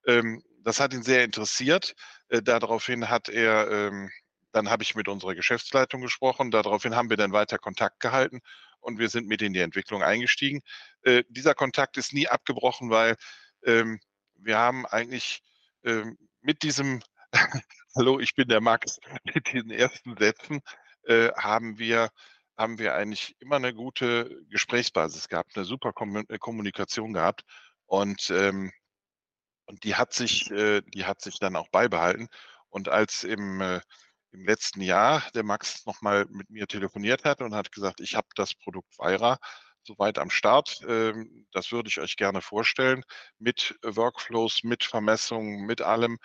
Ähm, 0.07 0.43
das 0.63 0.81
hat 0.81 0.93
ihn 0.93 1.03
sehr 1.03 1.25
interessiert. 1.25 1.95
Äh, 2.29 2.43
daraufhin 2.43 3.09
hat 3.09 3.29
er, 3.29 3.71
ähm, 3.71 4.11
dann 4.53 4.69
habe 4.71 4.83
ich 4.83 4.95
mit 4.95 5.09
unserer 5.09 5.35
Geschäftsleitung 5.35 6.01
gesprochen. 6.01 6.51
Daraufhin 6.51 6.97
haben 6.97 7.11
wir 7.11 7.17
dann 7.17 7.33
weiter 7.33 7.59
Kontakt 7.59 8.01
gehalten 8.01 8.41
und 8.81 8.99
wir 8.99 9.09
sind 9.09 9.29
mit 9.29 9.43
in 9.43 9.53
die 9.53 9.61
Entwicklung 9.61 10.03
eingestiegen. 10.03 10.61
Äh, 11.03 11.25
dieser 11.29 11.55
Kontakt 11.55 11.97
ist 11.97 12.13
nie 12.13 12.29
abgebrochen, 12.29 12.91
weil 12.91 13.17
ähm, 13.65 14.01
wir 14.35 14.59
haben 14.59 14.87
eigentlich 14.87 15.43
ähm, 15.85 16.19
mit 16.41 16.63
diesem 16.63 17.01
Hallo, 17.97 18.21
ich 18.21 18.35
bin 18.35 18.49
der 18.49 18.61
Max, 18.61 18.99
mit 19.25 19.53
diesen 19.53 19.71
ersten 19.71 20.17
Sätzen 20.17 20.61
äh, 21.09 21.33
haben 21.37 21.79
wir 21.79 22.11
haben 22.59 22.79
wir 22.79 22.95
eigentlich 22.97 23.37
immer 23.41 23.57
eine 23.57 23.73
gute 23.75 24.37
Gesprächsbasis 24.51 25.29
gehabt, 25.29 25.53
eine 25.57 25.65
super 25.65 25.93
äh, 26.29 26.39
Kommunikation 26.39 27.13
gehabt 27.15 27.43
und, 27.87 28.31
ähm, 28.31 28.73
und 29.67 29.85
die 29.85 29.95
hat 29.97 30.13
sich 30.15 30.51
äh, 30.51 30.83
die 30.83 31.05
hat 31.07 31.21
sich 31.21 31.39
dann 31.39 31.57
auch 31.57 31.69
beibehalten. 31.71 32.29
Und 32.71 32.89
als 32.89 33.25
im, 33.25 33.61
äh, 33.61 33.81
im 34.33 34.45
letzten 34.47 34.81
Jahr 34.83 35.23
der 35.35 35.43
Max 35.45 35.87
nochmal 35.87 36.27
mit 36.31 36.51
mir 36.51 36.67
telefoniert 36.67 37.25
hat 37.25 37.41
und 37.43 37.55
hat 37.55 37.73
gesagt: 37.73 38.01
„Ich 38.01 38.15
habe 38.17 38.29
das 38.37 38.55
Produkt 38.55 38.99
Weira 38.99 39.39
soweit 39.85 40.19
am 40.19 40.31
Start. 40.31 40.81
Ähm, 40.89 41.47
das 41.53 41.73
würde 41.73 41.89
ich 41.89 42.01
euch 42.01 42.17
gerne 42.17 42.43
vorstellen 42.43 43.03
mit 43.39 43.77
Workflows, 43.83 44.63
mit 44.65 44.85
Vermessungen, 44.85 45.67
mit 45.67 45.81
allem. 45.83 46.19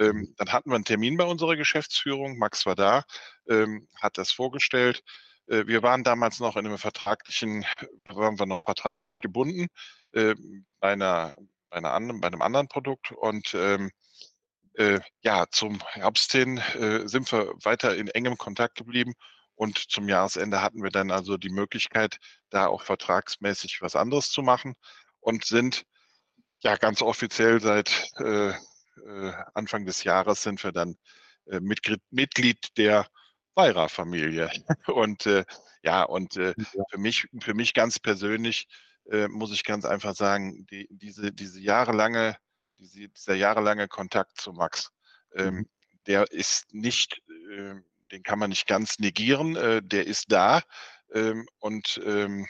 Ähm, 0.00 0.34
dann 0.38 0.52
hatten 0.52 0.70
wir 0.70 0.76
einen 0.76 0.84
Termin 0.84 1.16
bei 1.16 1.24
unserer 1.24 1.56
Geschäftsführung. 1.56 2.38
Max 2.38 2.66
war 2.66 2.74
da, 2.74 3.04
ähm, 3.48 3.86
hat 4.00 4.18
das 4.18 4.32
vorgestellt. 4.32 5.02
Äh, 5.46 5.66
wir 5.66 5.82
waren 5.82 6.04
damals 6.04 6.40
noch 6.40 6.56
in 6.56 6.66
einem 6.66 6.78
vertraglichen, 6.78 7.64
waren 8.08 8.38
wir 8.38 8.46
noch 8.46 8.64
vertraglich 8.64 8.98
gebunden 9.20 9.68
äh, 10.12 10.34
bei 10.80 10.92
einer, 10.92 11.36
bei 11.68 11.76
einer 11.76 11.92
anderen, 11.92 12.20
bei 12.20 12.28
einem 12.28 12.42
anderen 12.42 12.68
Produkt 12.68 13.12
und 13.12 13.54
ähm, 13.54 13.90
äh, 14.74 15.00
ja, 15.22 15.46
zum 15.50 15.80
Herbst 15.88 16.32
hin 16.32 16.58
äh, 16.74 17.06
sind 17.06 17.30
wir 17.32 17.52
weiter 17.62 17.96
in 17.96 18.08
engem 18.08 18.38
Kontakt 18.38 18.76
geblieben 18.76 19.12
und 19.54 19.78
zum 19.90 20.08
Jahresende 20.08 20.62
hatten 20.62 20.82
wir 20.82 20.90
dann 20.90 21.10
also 21.10 21.36
die 21.36 21.50
Möglichkeit, 21.50 22.16
da 22.50 22.68
auch 22.68 22.82
vertragsmäßig 22.82 23.82
was 23.82 23.96
anderes 23.96 24.30
zu 24.30 24.42
machen 24.42 24.74
und 25.20 25.44
sind 25.44 25.84
ja 26.62 26.76
ganz 26.76 27.02
offiziell 27.02 27.60
seit 27.60 28.10
äh, 28.20 28.50
äh, 28.50 28.54
Anfang 29.54 29.86
des 29.86 30.04
Jahres 30.04 30.42
sind 30.42 30.62
wir 30.62 30.72
dann 30.72 30.96
äh, 31.46 31.60
Mitglied, 31.60 32.00
Mitglied 32.10 32.76
der 32.76 33.06
Weira-Familie. 33.54 34.50
Und 34.86 35.26
äh, 35.26 35.44
ja, 35.82 36.02
und 36.02 36.36
äh, 36.36 36.54
ja. 36.56 36.84
für 36.90 36.98
mich, 36.98 37.26
für 37.40 37.54
mich 37.54 37.72
ganz 37.72 37.98
persönlich 37.98 38.68
äh, 39.10 39.28
muss 39.28 39.52
ich 39.52 39.64
ganz 39.64 39.84
einfach 39.84 40.14
sagen, 40.14 40.66
die, 40.66 40.86
diese, 40.90 41.32
diese 41.32 41.58
jahrelange, 41.58 42.36
diese, 42.78 43.08
dieser 43.08 43.34
jahrelange 43.34 43.88
Kontakt 43.88 44.40
zu 44.40 44.52
Max, 44.52 44.90
ähm, 45.34 45.54
mhm. 45.54 45.68
der 46.06 46.30
ist 46.30 46.74
nicht, 46.74 47.22
äh, 47.50 47.76
den 48.12 48.22
kann 48.22 48.38
man 48.38 48.50
nicht 48.50 48.66
ganz 48.66 48.98
negieren, 48.98 49.56
äh, 49.56 49.82
der 49.82 50.06
ist 50.06 50.30
da 50.30 50.60
ähm, 51.14 51.46
und 51.58 52.00
ähm, 52.04 52.44
äh, 52.44 52.46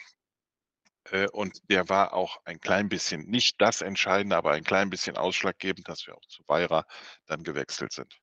und 1.32 1.70
der 1.70 1.88
war 1.88 2.14
auch 2.14 2.40
ein 2.44 2.60
klein 2.60 2.88
bisschen, 2.88 3.28
nicht 3.28 3.60
das 3.60 3.82
Entscheidende, 3.82 4.36
aber 4.36 4.52
ein 4.52 4.64
klein 4.64 4.90
bisschen 4.90 5.16
ausschlaggebend, 5.16 5.88
dass 5.88 6.06
wir 6.06 6.16
auch 6.16 6.26
zu 6.26 6.42
Weira 6.46 6.84
dann 7.26 7.42
gewechselt 7.42 7.92
sind. 7.92 8.20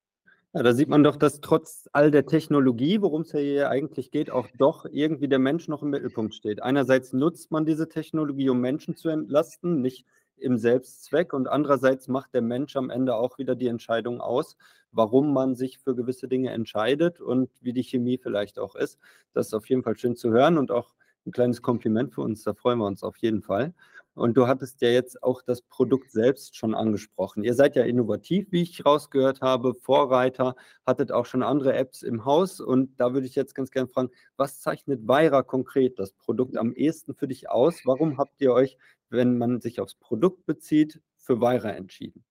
Ja, 0.53 0.63
da 0.63 0.74
sieht 0.74 0.89
man 0.89 1.03
doch, 1.03 1.17
dass 1.17 1.41
trotz 1.41 1.88
all 1.91 2.10
der 2.10 2.25
Technologie, 2.25 3.01
worum 3.01 3.22
es 3.22 3.32
hier 3.32 3.70
eigentlich 3.70 4.12
geht, 4.12 4.32
auch 4.32 4.48
doch 4.58 4.86
irgendwie 4.89 5.27
der 5.27 5.39
Mensch 5.39 5.67
noch 5.67 5.84
im 5.84 5.89
Mittelpunkt 5.89 6.34
steht. 6.34 6.63
Einerseits 6.63 7.13
nutzt 7.13 7.51
man 7.51 7.65
diese 7.65 7.89
Technologie, 7.89 8.50
um 8.50 8.60
Menschen 8.62 8.96
zu 8.96 9.10
entlasten, 9.10 9.82
nicht 9.82 10.06
im 10.38 10.58
Selbstzweck 10.58 11.34
und 11.34 11.48
andererseits 11.48 12.08
macht 12.08 12.34
der 12.34 12.41
Mensch 12.41 12.75
am 12.75 12.89
Ende 12.89 13.15
auch 13.15 13.38
wieder 13.38 13.56
die 13.56 13.67
Entscheidung 13.67 14.22
aus, 14.22 14.56
warum 14.91 15.34
man 15.34 15.56
sich 15.56 15.79
für 15.79 15.96
gewisse 15.96 16.27
Dinge 16.27 16.51
entscheidet 16.51 17.20
und 17.20 17.50
wie 17.62 17.74
die 17.74 17.84
Chemie 17.84 18.17
vielleicht 18.17 18.58
auch 18.58 18.75
ist. 18.75 19.00
Das 19.34 19.48
ist 19.48 19.53
auf 19.53 19.67
jeden 19.70 19.84
Fall 19.84 19.98
schön 19.98 20.15
zu 20.15 20.32
hören 20.32 20.58
und 20.58 20.72
auch 20.72 20.96
ein 21.27 21.31
kleines 21.31 21.62
Kompliment 21.62 22.13
für 22.13 22.22
uns, 22.22 22.43
da 22.43 22.53
freuen 22.53 22.79
wir 22.79 22.88
uns 22.88 23.03
auf 23.03 23.17
jeden 23.17 23.43
Fall. 23.43 23.74
Und 24.17 24.36
du 24.36 24.48
hattest 24.48 24.81
ja 24.81 24.89
jetzt 24.89 25.22
auch 25.22 25.43
das 25.43 25.62
Produkt 25.62 26.12
selbst 26.12 26.57
schon 26.57 26.74
angesprochen. 26.74 27.43
Ihr 27.43 27.53
seid 27.53 27.75
ja 27.75 27.84
innovativ, 27.84 28.48
wie 28.51 28.63
ich 28.63 28.84
rausgehört 28.84 29.41
habe, 29.41 29.75
Vorreiter, 29.75 30.55
hattet 30.88 31.12
auch 31.12 31.27
schon 31.27 31.43
andere 31.43 31.74
Apps 31.74 32.01
im 32.01 32.25
Haus. 32.25 32.60
Und 32.60 33.00
da 33.00 33.13
würde 33.13 33.27
ich 33.27 33.36
jetzt 33.36 33.53
ganz 33.53 33.69
gerne 33.69 33.88
fragen, 33.88 34.10
was 34.36 34.60
zeichnet 34.60 35.07
Weira 35.07 35.43
konkret 35.43 36.00
das 36.00 36.13
Produkt 36.13 36.57
am 36.57 36.74
ehesten 36.74 37.13
für 37.13 37.27
dich 37.27 37.51
aus? 37.51 37.81
Warum 37.86 38.17
habt 38.17 38.41
ihr 38.41 38.53
euch, 38.53 38.79
wenn 39.10 39.38
man 39.38 39.62
sich 39.62 39.79
aufs 39.79 39.93
Produkt 39.93 40.48
bezieht, 40.48 41.00
für 41.17 41.39
Weira 41.39 41.69
entschieden? 41.69 42.25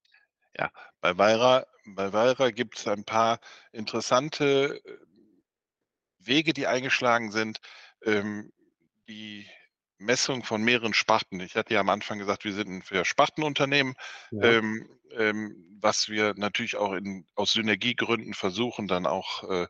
Ja, 0.58 0.72
bei 1.00 1.16
Weira, 1.16 1.66
bei 1.84 2.50
gibt 2.50 2.78
es 2.78 2.88
ein 2.88 3.04
paar 3.04 3.38
interessante 3.70 4.80
äh, 4.84 4.98
Wege, 6.18 6.52
die 6.52 6.66
eingeschlagen 6.66 7.30
sind. 7.30 7.60
Ähm, 8.02 8.50
die 9.08 9.46
Messung 9.98 10.44
von 10.44 10.62
mehreren 10.62 10.94
Sparten. 10.94 11.40
Ich 11.40 11.54
hatte 11.54 11.74
ja 11.74 11.80
am 11.80 11.88
Anfang 11.88 12.18
gesagt, 12.18 12.44
wir 12.44 12.52
sind 12.52 12.68
ein 12.68 12.82
für 12.82 13.04
Spartenunternehmen, 13.04 13.94
ja. 14.30 14.42
ähm, 14.42 14.88
ähm, 15.12 15.78
was 15.80 16.08
wir 16.08 16.34
natürlich 16.36 16.76
auch 16.76 16.92
in, 16.92 17.26
aus 17.34 17.52
Synergiegründen 17.52 18.34
versuchen, 18.34 18.88
dann 18.88 19.06
auch, 19.06 19.48
äh, 19.48 19.66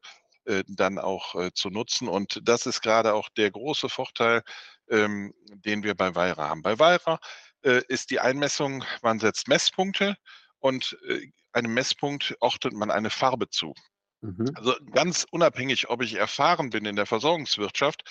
äh, 0.46 0.64
dann 0.66 0.98
auch 0.98 1.34
äh, 1.36 1.52
zu 1.52 1.70
nutzen. 1.70 2.08
Und 2.08 2.40
das 2.42 2.66
ist 2.66 2.80
gerade 2.82 3.14
auch 3.14 3.28
der 3.28 3.50
große 3.50 3.88
Vorteil. 3.88 4.42
ähm, 4.88 5.34
den 5.48 5.82
wir 5.82 5.94
bei 5.94 6.14
Wayra 6.14 6.48
haben. 6.48 6.62
Bei 6.62 6.78
Wayra 6.78 7.18
äh, 7.62 7.82
ist 7.88 8.10
die 8.10 8.20
Einmessung, 8.20 8.84
man 9.02 9.18
setzt 9.18 9.48
Messpunkte 9.48 10.16
und 10.58 10.96
äh, 11.08 11.30
einem 11.52 11.74
Messpunkt 11.74 12.36
ordnet 12.40 12.74
man 12.74 12.90
eine 12.90 13.10
Farbe 13.10 13.48
zu. 13.50 13.74
Mhm. 14.20 14.52
Also 14.54 14.74
ganz 14.92 15.26
unabhängig, 15.30 15.88
ob 15.88 16.02
ich 16.02 16.14
erfahren 16.14 16.70
bin 16.70 16.84
in 16.84 16.96
der 16.96 17.06
Versorgungswirtschaft, 17.06 18.02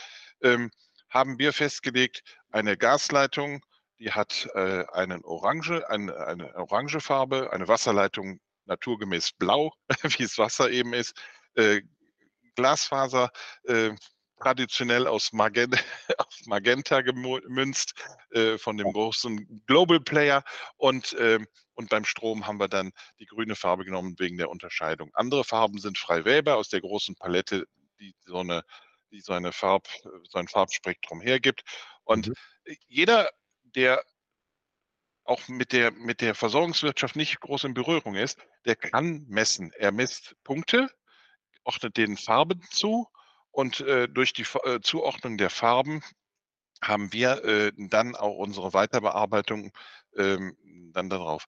ähm, 0.42 0.72
haben 1.16 1.40
wir 1.40 1.54
festgelegt, 1.54 2.24
eine 2.52 2.76
Gasleitung, 2.76 3.62
die 4.00 4.12
hat 4.12 4.50
äh, 4.54 4.84
einen 4.92 5.24
Orange, 5.24 5.90
eine, 5.90 6.14
eine 6.28 6.54
orange 6.56 7.00
Farbe, 7.00 7.54
eine 7.54 7.70
Wasserleitung 7.70 8.42
naturgemäß 8.66 9.32
blau, 9.32 9.72
wie 10.04 10.24
es 10.24 10.38
Wasser 10.38 10.70
eben 10.70 10.94
ist, 10.94 11.16
äh, 11.56 11.82
Glasfaser, 12.56 13.32
äh, 13.64 13.92
traditionell 14.42 15.08
aus 15.08 15.32
Magen 15.32 15.72
auf 16.18 16.36
Magenta 16.48 17.00
gemünzt, 17.00 17.94
äh, 18.32 18.58
von 18.58 18.76
dem 18.76 18.92
großen 18.92 19.64
Global 19.68 20.02
Player 20.02 20.44
und, 20.76 21.16
ähm, 21.18 21.48
und 21.76 21.90
beim 21.90 22.04
Strom 22.04 22.46
haben 22.46 22.60
wir 22.60 22.68
dann 22.68 22.92
die 23.20 23.26
grüne 23.26 23.56
Farbe 23.56 23.86
genommen 23.86 24.16
wegen 24.18 24.38
der 24.38 24.50
Unterscheidung. 24.50 25.12
Andere 25.14 25.46
Farben 25.46 25.80
sind 25.80 25.98
frei 25.98 26.26
wählbar 26.26 26.58
aus 26.58 26.68
der 26.68 26.82
großen 26.82 27.16
Palette, 27.16 27.66
die 28.02 28.14
so 28.26 28.40
eine 28.40 28.64
die 29.16 29.22
so 29.22 29.34
eine 29.34 29.52
Farb 29.54 29.88
so 30.24 30.38
ein 30.38 30.48
Farbspektrum 30.48 31.22
hergibt. 31.22 31.64
Und 32.04 32.28
Mhm. 32.28 32.34
jeder, 32.88 33.30
der 33.64 34.04
auch 35.24 35.48
mit 35.48 35.72
der 35.72 35.92
mit 35.92 36.22
der 36.22 36.36
Versorgungswirtschaft 36.36 37.16
nicht 37.16 37.40
groß 37.40 37.64
in 37.64 37.74
Berührung 37.74 38.16
ist, 38.16 38.38
der 38.66 38.76
kann 38.76 39.26
messen. 39.28 39.72
Er 39.74 39.92
misst 39.92 40.36
Punkte, 40.44 40.90
ordnet 41.64 41.98
denen 41.98 42.18
Farben 42.18 42.62
zu 42.72 43.08
und, 43.52 43.80
äh, 43.80 44.08
durch 44.10 44.34
die 44.34 44.46
äh, 44.66 44.82
Zuordnung 44.82 45.38
der 45.38 45.50
Farben 45.50 46.04
haben 46.82 47.14
wir, 47.14 47.44
äh, 47.46 47.72
dann 47.78 48.16
auch 48.16 48.36
unsere 48.38 48.74
Weiterbearbeitung, 48.74 49.72
ähm, 50.18 50.58
dann 50.94 51.10
darauf. 51.10 51.46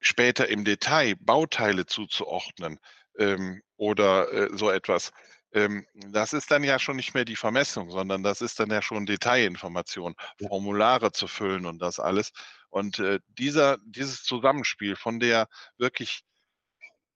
Später 0.00 0.48
im 0.48 0.64
Detail 0.64 1.14
Bauteile 1.20 1.86
zuzuordnen, 1.86 2.78
ähm, 3.18 3.62
oder, 3.76 4.32
äh, 4.32 4.48
so 4.56 4.68
etwas, 4.70 5.12
ähm, 5.52 5.86
das 5.94 6.32
ist 6.32 6.50
dann 6.50 6.64
ja 6.64 6.78
schon 6.78 6.96
nicht 6.96 7.14
mehr 7.14 7.24
die 7.24 7.36
Vermessung, 7.36 7.90
sondern 7.90 8.22
das 8.22 8.40
ist 8.42 8.58
dann 8.60 8.70
ja 8.70 8.82
schon 8.82 9.06
Detailinformation. 9.06 10.14
Formulare 10.48 11.12
zu 11.12 11.26
füllen 11.28 11.66
und 11.66 11.80
das 11.80 11.98
alles. 12.00 12.32
Und, 12.70 12.98
äh, 12.98 13.20
dieser 13.28 13.78
dieses 13.84 14.22
Zusammenspiel 14.24 14.96
von 14.96 15.20
der 15.20 15.48
wirklich 15.78 16.22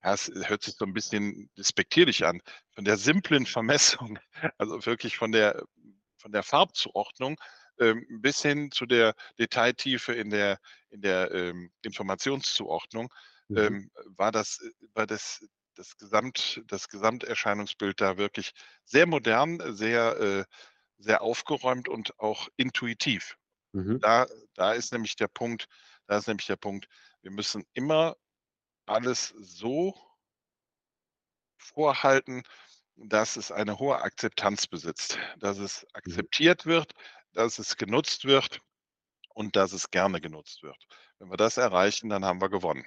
ja, 0.05 0.15
es 0.15 0.31
hört 0.35 0.63
sich 0.63 0.75
so 0.77 0.85
'n 0.85 0.93
bisschen 0.95 1.51
despektierlich 1.59 2.25
an, 2.27 2.41
von 2.75 2.85
der 2.85 2.97
simplen 2.97 3.47
Vermessung, 3.59 4.19
also 4.59 4.85
wirklich 4.87 5.17
von 5.17 5.33
der 5.33 5.65
von 6.19 6.33
der 6.33 6.43
Farbzuordnung, 6.43 7.37
ähm, 7.81 8.07
bis 8.23 8.43
hin 8.43 8.71
zu 8.73 8.87
der 8.87 9.15
Detailtiefe 9.39 10.13
in 10.15 10.31
der 10.31 10.59
in 10.91 11.01
der, 11.03 11.31
ähm, 11.33 11.71
Informationszuordnung, 11.83 13.09
Mhm. 13.49 13.77
ähm, 13.77 13.91
war 14.17 14.33
das 14.33 14.61
äh, 14.63 14.71
war 14.95 15.07
das 15.07 15.45
das 15.77 15.97
Gesamt 15.99 16.63
das 16.69 16.89
Gesamterscheinungsbild 16.89 18.01
da 18.01 18.17
wirklich 18.19 18.53
sehr 18.85 19.07
modern, 19.07 19.61
sehr, 19.77 20.19
äh 20.21 20.45
sehr 20.99 21.23
aufgeräumt 21.23 21.89
und 21.89 22.19
auch 22.21 22.49
intuitiv. 22.57 23.37
Mhm. 23.75 23.99
Da 24.01 24.27
da 24.55 24.73
ist 24.75 24.93
nämlich 24.93 25.17
der 25.17 25.29
Punkt 25.29 25.67
da 26.09 26.19
ist 26.19 26.29
nämlich 26.29 26.47
der 26.49 26.57
Punkt, 26.57 26.89
wir 27.23 27.31
müssen 27.33 27.65
immer 27.75 28.17
alles 28.87 29.29
so 29.39 29.95
vorhalten, 31.59 32.43
dass 32.97 33.37
es 33.37 33.53
eine 33.53 33.79
hohe 33.79 34.01
Akzeptanz 34.01 34.67
besitzt, 34.67 35.19
dass 35.39 35.59
es 35.59 35.87
Mhm. 36.07 36.27
akzeptiert 36.33 36.67
wird, 36.67 36.95
dass 37.33 37.59
es 37.59 37.77
genutzt 37.77 38.25
wird 38.25 38.61
und 39.35 39.57
dass 39.57 39.73
es 39.73 39.91
gerne 39.91 40.21
genutzt 40.21 40.63
wird. 40.65 40.79
Wenn 41.19 41.31
wir 41.31 41.37
das 41.39 41.57
erreichen, 41.59 42.11
dann 42.11 42.25
haben 42.25 42.41
wir 42.43 42.51
gewonnen. 42.51 42.87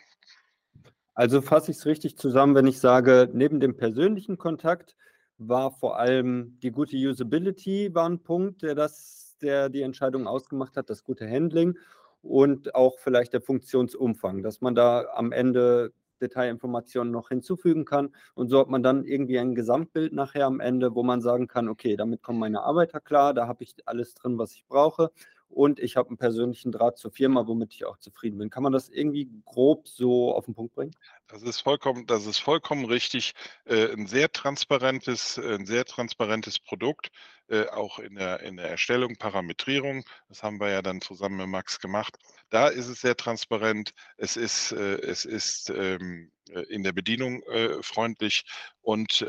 Also 1.19 1.41
fasse 1.41 1.71
ich's 1.71 1.85
richtig 1.85 2.15
zusammen, 2.17 2.55
wenn 2.55 2.65
ich 2.65 2.79
sage, 2.79 3.29
neben 3.33 3.59
dem 3.59 3.75
persönlichen 3.75 4.37
Kontakt 4.37 4.95
war 5.37 5.69
vor 5.69 5.99
allem 5.99 6.57
die 6.63 6.71
gute 6.71 6.95
Usability 6.95 7.93
war 7.93 8.05
'n 8.09 8.23
Punkt, 8.23 8.61
der 8.61 8.73
das 8.73 9.35
der 9.41 9.67
die 9.67 9.81
Entscheidung 9.81 10.27
ausgemacht 10.27 10.77
hat, 10.77 10.89
das 10.89 11.03
gute 11.03 11.29
Handling 11.29 11.77
und 12.21 12.73
auch 12.73 12.99
vielleicht 12.99 13.33
der 13.33 13.41
Funktionsumfang, 13.41 14.43
dass 14.43 14.61
man 14.61 14.75
da 14.75 15.07
am 15.13 15.33
Ende 15.33 15.91
Detailinformationen 16.21 17.11
noch 17.11 17.27
hinzufügen 17.27 17.83
kann. 17.83 18.15
Und 18.33 18.47
so 18.47 18.57
hat 18.59 18.69
man 18.69 18.81
dann 18.81 19.03
irgendwie 19.03 19.39
ein 19.39 19.55
Gesamtbild 19.55 20.13
nachher 20.13 20.45
am 20.45 20.61
Ende, 20.61 20.95
wo 20.95 21.03
man 21.03 21.19
sagen 21.19 21.47
kann: 21.47 21.67
„Okay, 21.67 21.97
damit 21.97 22.21
kommen 22.23 22.39
meine 22.39 22.61
Arbeiter 22.61 23.01
klar, 23.01 23.33
da 23.33 23.45
habe 23.45 23.63
ich 23.65 23.75
alles 23.85 24.13
drin, 24.13 24.37
was 24.37 24.53
ich 24.53 24.65
brauche 24.69 25.11
und 25.49 25.79
ich 25.79 25.97
habe 25.97 26.09
'n 26.13 26.17
persönlichen 26.17 26.71
Draht 26.71 26.97
zur 26.97 27.11
Firma, 27.11 27.47
womit 27.47 27.73
ich 27.73 27.85
auch 27.85 27.97
zufrieden 27.97 28.37
bin.“ 28.39 28.49
Kann 28.49 28.63
man 28.63 28.73
das 28.73 28.89
irgendwie 28.89 29.29
grob 29.45 29.87
so 29.87 30.33
auf 30.35 30.47
'n 30.47 30.53
Punkt 30.55 30.75
bringen? 30.75 30.95
Das 31.31 31.43
ist 31.43 31.61
vollkommen 31.61 32.07
das 32.07 32.25
ist 32.25 32.39
vollkommen 32.39 32.85
richtig. 32.85 33.33
Äh, 33.65 33.91
'n 33.93 34.07
sehr 34.07 34.31
transparentes 34.31 35.37
äh, 35.37 35.53
'n 35.59 35.67
sehr 35.67 35.85
transparentes 35.85 36.57
Produkt, 36.59 37.09
äh, 37.49 37.67
auch 37.67 37.99
in 37.99 38.15
der 38.15 38.39
in 38.39 38.57
der 38.57 38.67
Erstellung, 38.67 39.15
Parametrierung. 39.15 40.03
Das 40.27 40.41
haben 40.41 40.59
wir 40.59 40.71
ja 40.71 40.81
dann 40.81 41.01
zusammen 41.01 41.37
mit 41.37 41.47
Max 41.47 41.79
gemacht. 41.79 42.17
Da 42.49 42.67
ist 42.67 42.87
es 42.87 43.01
sehr 43.01 43.15
transparent. 43.15 43.91
Es 44.17 44.37
ist 44.37 44.71
äh, 44.71 44.97
es 45.01 45.23
ist, 45.23 45.69
ähm, 45.69 46.31
äh, 46.49 46.61
in 46.61 46.81
der 46.81 46.93
Bedienung, 46.93 47.43
äh, 47.43 47.81
freundlich 47.83 48.43
und, 48.81 49.23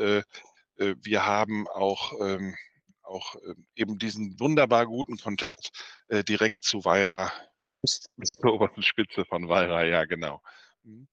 wir 0.77 1.25
haben 1.27 1.67
auch, 1.67 2.13
ähm 2.21 2.55
auch, 3.11 3.35
ähm, 3.45 3.67
eben 3.75 3.99
diesen 3.99 4.39
wunderbar 4.39 4.85
guten 4.87 5.17
Kontakt, 5.17 5.71
äh, 6.09 6.23
direkt 6.23 6.63
zu 6.63 6.85
Wayra, 6.85 7.31
bis 8.17 8.29
zur 8.41 8.53
obersten 8.55 8.83
Spitze 8.83 9.25
von 9.25 9.49
Wayra, 9.49 9.85
ja 9.85 10.05
genau. 10.05 10.41
Mhm. 10.83 11.07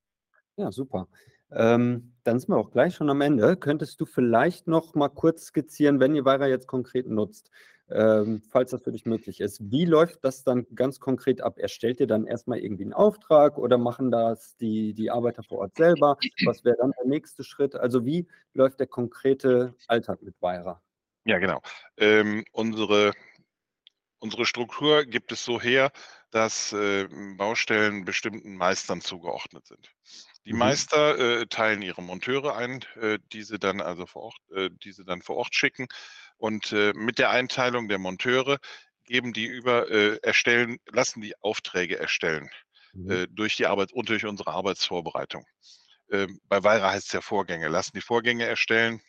Ja, 0.56 0.72
super. 0.72 1.08
Ähm, 1.52 2.14
dann 2.24 2.40
sind 2.40 2.50
wir 2.50 2.58
auch 2.58 2.70
gleich 2.72 2.94
schon 2.96 3.10
am 3.10 3.20
Ende. 3.22 3.56
Könntest 3.56 4.00
du 4.00 4.06
vielleicht 4.06 4.68
noch 4.68 4.94
mal 4.94 5.08
kurz 5.10 5.46
skizzieren, 5.46 6.00
wenn 6.00 6.14
ihr 6.14 6.24
Wayra 6.24 6.48
jetzt 6.48 6.68
konkret 6.68 7.08
nutzt, 7.08 7.50
ähm, 7.90 8.42
falls 8.50 8.72
das 8.72 8.82
für 8.82 8.92
dich 8.92 9.06
möglich 9.06 9.40
ist. 9.40 9.60
Wie 9.70 9.84
läuft 9.86 10.24
das 10.24 10.44
dann 10.44 10.66
ganz 10.74 11.00
konkret 11.00 11.40
ab? 11.42 11.58
Erstellt 11.58 12.00
ihr 12.00 12.06
dann 12.08 12.26
erst 12.26 12.48
mal 12.48 12.58
irgendwie 12.58 12.84
'n 12.84 12.94
Auftrag 12.94 13.58
oder 13.58 13.78
machen 13.78 14.10
das 14.10 14.56
die 14.56 14.94
die 14.94 15.10
Arbeiter 15.10 15.42
vor 15.44 15.58
Ort 15.60 15.76
selber? 15.76 16.18
Was 16.44 16.64
wäre 16.64 16.76
dann 16.78 16.92
der 17.00 17.06
nächste 17.08 17.44
Schritt? 17.44 17.76
Also, 17.76 18.04
wie 18.06 18.28
läuft 18.54 18.80
der 18.80 18.88
konkrete 18.88 19.76
Alltag 19.88 20.22
mit 20.22 20.36
Wayra? 20.42 20.82
Ja, 21.24 21.38
genau. 21.38 21.60
Ähm, 21.96 22.44
unsere 22.52 23.12
unsere 24.20 24.46
Struktur 24.46 25.04
gibt 25.04 25.32
es 25.32 25.44
so 25.44 25.60
her, 25.60 25.92
dass, 26.30 26.72
ähm, 26.72 27.36
Baustellen 27.36 28.04
bestimmten 28.04 28.56
Meistern 28.56 29.00
zugeordnet 29.00 29.66
sind. 29.66 29.90
Die 30.46 30.52
Mhm. 30.52 30.54
Meister, 30.54 31.18
äh, 31.42 31.46
teilen 31.46 31.82
ihre 31.82 32.02
Monteure 32.02 32.56
ein, 32.56 32.84
äh, 32.96 33.18
die 33.32 33.42
sie 33.44 33.58
dann 33.58 33.80
also 33.80 34.06
vor 34.06 34.22
Ort 34.24 34.36
äh, 34.54 34.70
die 34.72 34.92
sie 34.92 35.04
dann 35.04 35.22
vor 35.22 35.36
Ort 35.36 35.54
schicken. 35.54 35.86
Und, 36.38 36.72
äh, 36.72 36.92
mit 36.94 37.18
der 37.18 37.30
Einteilung 37.30 37.88
der 37.88 37.98
Monteure 37.98 38.58
geben 39.04 39.32
die 39.32 39.46
über 39.46 39.90
äh, 39.90 40.18
erstellen 40.22 40.78
lassen 40.90 41.20
die 41.22 41.34
Aufträge 41.40 41.98
erstellen, 41.98 42.50
Mhm. 42.94 43.18
äh, 43.18 43.26
durch 43.30 43.56
die 43.56 43.66
Arbeit 43.66 43.92
und 43.92 44.08
durch 44.10 44.24
unsere 44.26 44.50
Arbeitsvorbereitung. 44.52 45.44
Ähm, 46.10 46.40
bei 46.44 46.62
Wayra 46.64 46.92
heißt's 46.92 47.12
ja 47.12 47.20
Vorgänge, 47.22 47.68
lassen 47.68 47.92
die 47.94 48.02
Vorgänge 48.02 48.46
erstellen. 48.46 49.00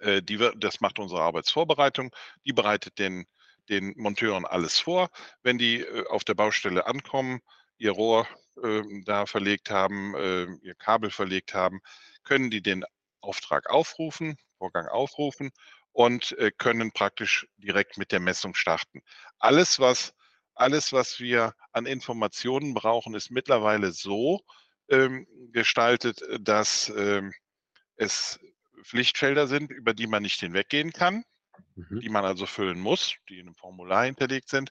Äh, 0.00 0.22
die 0.22 0.38
das 0.56 0.80
macht 0.80 0.98
unsere 0.98 1.22
Arbeitsvorbereitung. 1.22 2.14
Die 2.44 2.52
bereitet 2.52 2.98
den 2.98 3.26
den 3.68 3.94
Monteuren 3.96 4.44
alles 4.46 4.80
vor. 4.80 5.08
Wenn 5.42 5.56
die, 5.58 5.80
äh, 5.82 6.04
auf 6.08 6.24
der 6.24 6.34
Baustelle 6.34 6.86
ankommen, 6.86 7.40
ihr 7.78 7.92
Rohr, 7.92 8.26
ähm, 8.64 9.04
da 9.06 9.26
verlegt 9.26 9.70
haben, 9.70 10.14
ähm, 10.18 10.60
ihr 10.62 10.74
Kabel 10.74 11.10
verlegt 11.10 11.54
haben, 11.54 11.80
können 12.24 12.50
die 12.50 12.62
den 12.62 12.84
Auftrag 13.20 13.70
aufrufen 13.70 14.36
Vorgang 14.58 14.88
aufrufen 14.88 15.50
und, 15.92 16.32
äh, 16.38 16.50
können 16.50 16.92
praktisch 16.92 17.46
direkt 17.56 17.96
mit 17.96 18.12
der 18.12 18.20
Messung 18.20 18.54
starten. 18.54 19.00
Alles, 19.38 19.80
was 19.80 20.12
alles, 20.54 20.92
was 20.92 21.18
wir 21.20 21.54
an 21.72 21.86
Informationen 21.86 22.74
brauchen, 22.74 23.14
ist 23.14 23.30
mittlerweile 23.30 23.92
so, 23.92 24.40
ähm, 24.90 25.26
gestaltet, 25.52 26.20
äh, 26.22 26.38
dass, 26.40 26.90
ähm, 26.94 27.32
es 27.96 28.40
Pflichtfelder 28.84 29.46
sind, 29.46 29.70
über 29.70 29.94
die 29.94 30.06
man 30.06 30.22
nicht 30.22 30.40
hinweggehen 30.40 30.92
kann, 30.92 31.24
Mhm. 31.76 32.00
die 32.02 32.08
man 32.08 32.24
also 32.24 32.46
füllen 32.46 32.80
muss, 32.80 33.16
die 33.28 33.38
in 33.40 33.46
'nem 33.46 33.54
Formular 33.54 34.04
hinterlegt 34.04 34.48
sind 34.48 34.70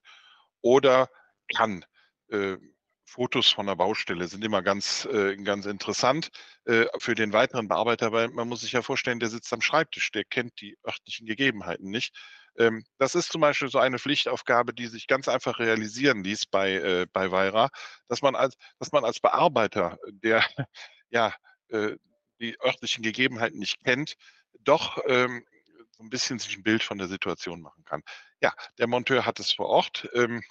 oder 0.62 1.10
kann. 1.56 1.86
Äh, 2.30 2.58
Fotos 3.06 3.50
von 3.50 3.65
der 3.65 3.76
Baustelle 3.76 4.28
sind 4.28 4.43
immer 4.45 4.62
ganz 4.62 5.06
äh, 5.06 5.36
ganz 5.38 5.65
interessant, 5.65 6.30
äh, 6.65 6.86
für 7.00 7.15
den 7.15 7.34
weiteren 7.34 7.67
Bearbeiter, 7.67 8.12
weil 8.12 8.30
man 8.30 8.48
muss 8.48 8.62
sich 8.62 8.74
ja 8.74 8.84
vorstellen, 8.84 9.19
der 9.19 9.30
sitzt 9.30 9.52
am 9.52 9.62
Schreibtisch, 9.62 10.12
der 10.12 10.26
kennt 10.26 10.62
die 10.62 10.78
örtlichen 10.86 11.26
Gegebenheiten 11.26 11.89
nicht. 11.89 12.15
Ähm, 12.58 12.84
das 13.00 13.15
ist 13.15 13.32
zum 13.32 13.41
Beispiel 13.41 13.69
so 13.69 13.80
eine 13.80 13.98
Pflichtaufgabe, 14.00 14.74
die 14.76 14.88
sich 14.88 15.08
ganz 15.08 15.28
einfach 15.28 15.58
realisieren 15.60 16.24
ließ 16.24 16.48
bei 16.48 16.74
äh, 16.76 17.08
bei 17.12 17.32
Wayra, 17.32 17.69
dass 18.08 18.22
man 18.22 18.36
als 18.36 18.56
dass 18.80 18.91
man 18.91 19.04
als 19.06 19.19
Bearbeiter, 19.19 19.98
der 20.12 20.43
ja, 21.10 21.34
äh, 21.69 21.95
die 22.39 22.58
örtlichen 22.63 23.04
Gegebenheiten 23.04 23.60
nicht 23.60 23.84
kennt, 23.84 24.15
doch, 24.62 24.97
ähm, 25.08 25.45
so 25.91 26.04
ein 26.04 26.10
bisschen 26.10 26.39
sich 26.39 26.56
ein 26.58 26.63
Bild 26.63 26.82
von 26.82 26.97
der 26.97 27.08
Situation 27.08 27.62
machen 27.62 27.84
kann. 27.84 28.02
Ja, 28.41 28.54
der 28.78 28.88
Monteur 28.88 29.25
hat 29.25 29.39
es 29.39 29.52
vor 29.52 29.67
Ort. 29.67 30.10
Ähm, 30.13 30.41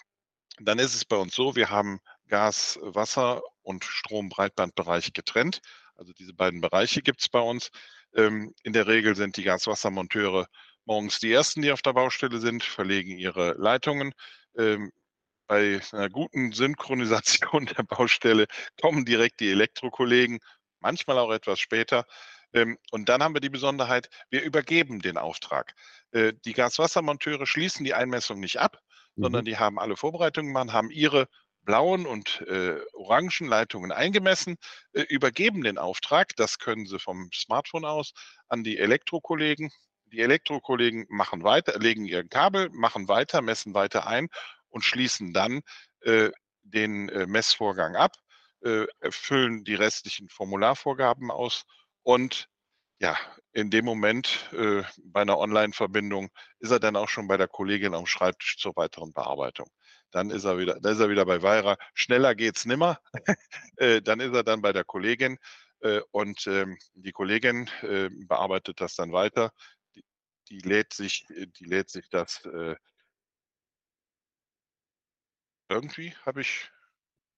dann 0.61 0.79
ist 0.79 0.95
es 0.95 1.05
bei 1.05 1.17
uns 1.17 1.35
so, 1.35 1.57
wir 1.57 1.71
haben 1.71 2.01
Gas, 2.27 2.79
Wasser 2.83 3.43
und 3.63 3.85
Strom-Breitbandbereich 3.85 5.13
getrennt. 5.13 5.61
Also 5.95 6.13
diese 6.13 6.35
beiden 6.35 6.61
Bereiche 6.61 7.01
gibt 7.01 7.21
es 7.21 7.29
bei 7.29 7.41
uns. 7.41 7.71
Ähm, 8.15 8.55
in 8.63 8.73
der 8.73 8.87
Regel 8.87 9.17
sind 9.17 9.37
die 9.37 9.43
Gaswassermonteure 9.43 10.47
morgens 10.85 11.19
die 11.19 11.33
ersten, 11.33 11.63
die 11.63 11.73
auf 11.73 11.83
der 11.83 11.93
Baustelle 11.93 12.41
sind, 12.41 12.63
verlegen 12.63 13.19
ihre 13.19 13.53
Leitungen. 13.53 14.13
Ähm, 14.57 14.93
bei 15.47 15.81
einer 15.93 16.11
guten 16.11 16.53
Synchronisation 16.53 17.67
der 17.77 17.83
Baustelle 17.83 18.47
kommen 18.81 19.05
direkt 19.05 19.41
die 19.41 19.51
Elektrokollegen, 19.51 20.41
manchmal 20.81 21.19
auch 21.19 21.31
etwas 21.31 21.61
später. 21.61 22.07
Ähm, 22.53 22.79
und 22.91 23.09
dann 23.09 23.23
haben 23.23 23.35
wir 23.35 23.41
die 23.41 23.51
Besonderheit, 23.51 24.09
wir 24.31 24.43
übergeben 24.43 25.01
den 25.01 25.19
Auftrag. 25.19 25.75
Äh, 26.13 26.33
die 26.45 26.55
Gaswassermonteure 26.55 27.47
schließen 27.47 27.85
die 27.85 27.95
Einmessung 27.95 28.41
nicht 28.41 28.59
ab, 28.59 28.79
mhm. 29.17 29.23
sondern 29.23 29.45
die 29.45 29.59
haben 29.59 29.79
alle 29.79 29.97
Vorbereitungen 29.97 30.53
gemacht, 30.53 30.73
haben 30.73 30.91
ihre 30.91 31.29
blauen 31.69 32.07
und 32.07 32.41
äh, 32.49 32.81
orangen 32.95 33.47
Leitungen 33.47 33.93
eingemessen, 33.93 34.57
äh, 34.95 35.03
übergeben 35.03 35.63
den 35.63 35.77
Auftrag, 35.77 36.35
das 36.37 36.59
können 36.59 36.87
sie 36.87 36.99
vom 36.99 37.31
Smartphone 37.35 37.85
aus, 37.85 38.15
an 38.49 38.65
die 38.65 38.79
Elektrokollegen. 38.79 39.71
Die 40.07 40.21
Elektrokollegen 40.21 41.05
machen 41.11 41.43
weiter, 41.43 41.79
legen 41.79 42.07
ihr 42.07 42.27
Kabel, 42.27 42.71
machen 42.71 43.09
weiter, 43.09 43.43
messen 43.43 43.75
weiter 43.75 44.07
ein 44.07 44.29
und 44.71 44.83
schließen 44.83 45.35
dann 45.35 45.61
äh, 46.01 46.31
den 46.63 47.11
äh, 47.11 47.27
Messvorgang 47.27 47.97
ab, 47.97 48.13
füllen 49.11 49.65
die 49.65 49.75
restlichen 49.75 50.29
Formularvorgaben 50.29 51.31
aus 51.31 51.65
und 52.03 52.49
ja, 53.01 53.17
in 53.53 53.71
dem 53.71 53.85
Moment 53.85 54.51
äh, 54.53 54.83
bei 55.05 55.23
einer 55.23 55.39
Online-Verbindung 55.39 56.31
ist 56.59 56.71
er 56.71 56.81
dann 56.81 56.97
auch 56.97 57.09
schon 57.09 57.29
bei 57.29 57.37
der 57.37 57.49
Kollegin 57.49 57.95
am 57.95 58.07
Schreibtisch 58.07 58.57
zur 58.59 58.75
weiteren 58.77 59.13
Bearbeitung. 59.13 59.69
Dann 60.11 60.31
ist 60.31 60.45
er 60.45 60.59
wieder, 60.59 60.81
dann 60.81 60.93
ist 60.93 61.01
er 61.01 61.11
wieder 61.11 61.25
bei 61.25 61.43
Weira. 61.43 61.77
Schneller 61.95 62.35
geht's 62.35 62.65
nimmer. 62.65 63.01
äh, 63.77 64.03
dann 64.03 64.21
ist 64.21 64.35
er 64.35 64.43
dann 64.43 64.63
bei 64.63 64.73
der 64.73 64.85
Kollegin 64.85 65.39
äh, 65.81 66.01
und 66.11 66.47
ähm, 66.47 66.77
die 66.95 67.13
Kollegin 67.13 67.69
äh, 67.83 68.09
bearbeitet 68.27 68.81
das 68.81 68.97
dann 68.97 69.13
weiter. 69.13 69.53
Die, 69.95 70.05
die 70.49 70.59
lädt 70.61 70.93
sich, 70.93 71.25
äh, 71.31 71.47
die 71.47 71.65
lädt 71.65 71.91
sich 71.91 72.09
das 72.11 72.45
äh 72.47 72.75
irgendwie 75.71 76.15
habe 76.25 76.41
ich 76.41 76.71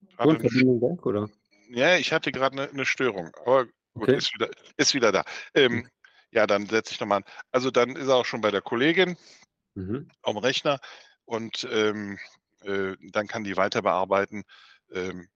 gerade 0.09 0.39
Tonverbindung 0.39 0.81
weg, 0.81 1.05
oder? 1.07 1.31
Ja, 1.69 1.97
ich 1.97 2.13
hatte 2.13 2.33
gerade 2.33 2.61
eine 2.63 2.73
'ne 2.73 2.85
Störung, 2.87 3.31
aber 3.45 3.67
gut, 3.97 4.13
Okay. 4.13 4.21
ist 4.21 4.33
wieder 4.35 4.51
ist 4.77 4.95
wieder 4.95 5.13
da. 5.13 5.25
Ähm, 5.55 5.89
ja, 6.33 6.47
dann 6.47 6.67
setze 6.67 6.93
ich 6.95 7.01
noch 7.01 7.07
mal 7.07 7.17
an. 7.19 7.25
Also, 7.53 7.71
dann 7.71 7.97
ist 7.97 8.09
er 8.09 8.17
auch 8.17 8.25
schon 8.27 8.41
bei 8.41 8.51
der 8.51 8.63
Kollegin 8.63 9.17
Mhm. 9.77 10.11
aufm 10.23 10.39
Rechner 10.39 10.79
und, 11.25 11.67
ähm, 11.71 12.19
äh, 12.63 12.95
dann 13.13 13.27
kann 13.27 13.45
die 13.45 13.57
weiter 13.57 13.83
bearbeiten. 13.83 14.43
Ähm, 14.93 15.29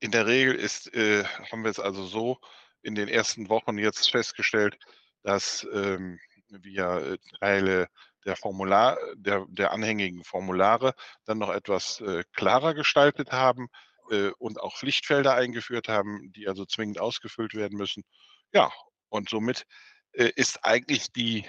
in 0.00 0.10
der 0.12 0.26
Regel 0.26 0.54
ist 0.56 0.94
äh, 0.94 1.24
haben 1.24 1.64
wir 1.64 1.70
es 1.72 1.80
also 1.80 2.04
so 2.06 2.38
in 2.82 2.94
den 2.96 3.08
ersten 3.08 3.48
Wochen 3.50 3.78
jetzt 3.78 4.10
festgestellt, 4.10 4.78
dass, 5.24 5.66
ähm, 5.74 6.18
wir, 6.48 6.86
äh, 7.14 7.18
Teile 7.40 7.88
der 8.26 8.36
Formular 8.36 8.98
der 9.16 9.46
der 9.50 9.72
anhängigen 9.72 10.24
Formulare 10.24 10.94
dann 11.26 11.38
noch 11.38 11.50
etwas, 11.52 12.00
äh, 12.02 12.24
klarer 12.34 12.74
gestaltet 12.74 13.32
haben, 13.32 13.68
äh, 14.10 14.30
und 14.38 14.60
auch 14.60 14.76
Pflichtfelder 14.76 15.34
eingeführt 15.34 15.88
haben, 15.88 16.32
die 16.32 16.48
also 16.48 16.64
zwingend 16.66 17.00
ausgefüllt 17.00 17.54
werden 17.54 17.78
müssen. 17.78 18.04
Ja, 18.52 18.72
und 19.08 19.28
somit, 19.28 19.64
äh, 20.12 20.30
ist 20.36 20.64
eigentlich 20.64 21.12
die 21.12 21.48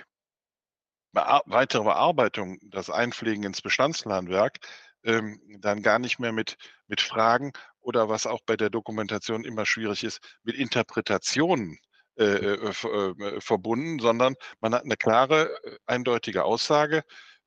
Bear 1.13 1.41
weitere 1.45 1.83
Bearbeitung, 1.83 2.57
das 2.69 2.89
Einpflegen 2.89 3.43
ins 3.43 3.61
Bestandsplanwerk, 3.61 4.57
ähm, 5.03 5.39
dann 5.59 5.81
gar 5.81 5.97
nicht 5.99 6.19
mehr 6.19 6.31
mit 6.33 6.57
mit 6.87 7.01
Fragen 7.01 7.51
oder 7.79 8.09
was 8.09 8.25
auch 8.27 8.41
bei 8.45 8.57
der 8.57 8.69
Dokumentation 8.69 9.45
immer 9.45 9.65
schwierig 9.65 10.03
ist, 10.03 10.19
mit 10.43 10.55
Interpretationen 10.55 11.77
äh, 12.17 12.23
äh, 12.25 13.41
verbunden, 13.41 13.99
sondern 13.99 14.35
man 14.61 14.73
hat 14.75 14.83
eine 14.83 14.97
klare, 14.97 15.49
eindeutige 15.85 16.43
Aussage, 16.43 17.03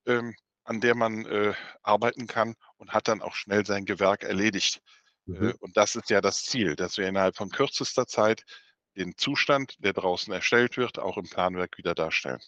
ähm, 0.06 0.34
an 0.64 0.80
der 0.80 0.94
man 0.94 1.26
arbeiten 1.82 2.26
kann 2.26 2.54
und 2.76 2.92
hat 2.92 3.08
dann 3.08 3.22
auch 3.22 3.34
schnell 3.34 3.64
sein 3.64 3.86
Gewerk 3.86 4.22
erledigt. 4.22 4.82
Mhm. 5.28 5.54
und 5.60 5.76
das 5.76 5.94
ist 5.94 6.10
ja 6.10 6.20
das 6.20 6.42
Ziel, 6.44 6.74
dass 6.76 6.96
wir 6.96 7.06
innerhalb 7.06 7.36
von 7.36 7.50
kürzester 7.50 8.06
Zeit 8.06 8.44
den 8.96 9.16
Zustand, 9.16 9.76
der 9.84 9.92
draußen 9.92 10.32
erstellt 10.32 10.76
wird, 10.76 10.98
auch 10.98 11.16
im 11.16 11.28
Planwerk 11.28 11.78
wieder 11.78 11.94
darstellen. 11.94 12.40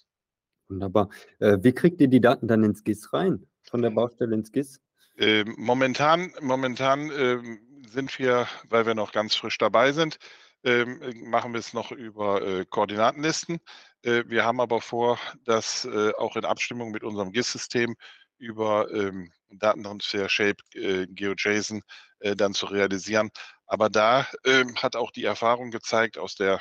Wunderbar. 0.68 1.10
wie 1.38 1.72
kriegt 1.72 2.00
ihr 2.00 2.08
die 2.08 2.20
Daten 2.20 2.46
dann 2.48 2.62
ins 2.64 2.84
GIS 2.84 3.12
rein? 3.12 3.46
Von 3.64 3.82
der 3.82 3.90
Baustelle 3.90 4.34
ins 4.34 4.50
GIS? 4.50 4.80
Ähm, 5.18 5.54
momentan 5.58 6.32
momentan, 6.40 7.10
ähm, 7.10 7.60
sind 7.90 8.18
wir, 8.18 8.46
weil 8.68 8.86
wir 8.86 8.94
noch 8.94 9.12
ganz 9.12 9.34
frisch 9.34 9.58
dabei 9.58 9.92
sind, 9.92 10.18
ähm, 10.64 11.00
machen 11.28 11.52
wir 11.52 11.60
es 11.60 11.72
noch 11.72 11.90
über 11.90 12.42
äh, 12.42 12.64
Koordinatenlisten. 12.66 13.60
Äh, 14.02 14.24
wir 14.26 14.44
haben 14.44 14.60
aber 14.60 14.80
vor, 14.80 15.18
das 15.44 15.84
äh, 15.84 16.12
auch 16.18 16.36
in 16.36 16.44
Abstimmung 16.44 16.90
mit 16.90 17.02
unserem 17.02 17.32
GIS-System 17.32 17.96
über 18.40 18.90
ähm, 18.92 19.32
Datentransfer, 19.50 20.28
Shape, 20.28 20.62
äh, 20.74 21.06
GeoJSON 21.06 21.82
äh, 22.20 22.34
dann 22.34 22.54
zu 22.54 22.66
realisieren. 22.66 23.30
Aber 23.66 23.88
da 23.88 24.26
ähm, 24.44 24.74
hat 24.76 24.96
auch 24.96 25.10
die 25.10 25.24
Erfahrung 25.24 25.70
gezeigt 25.70 26.18
aus 26.18 26.34
der 26.34 26.60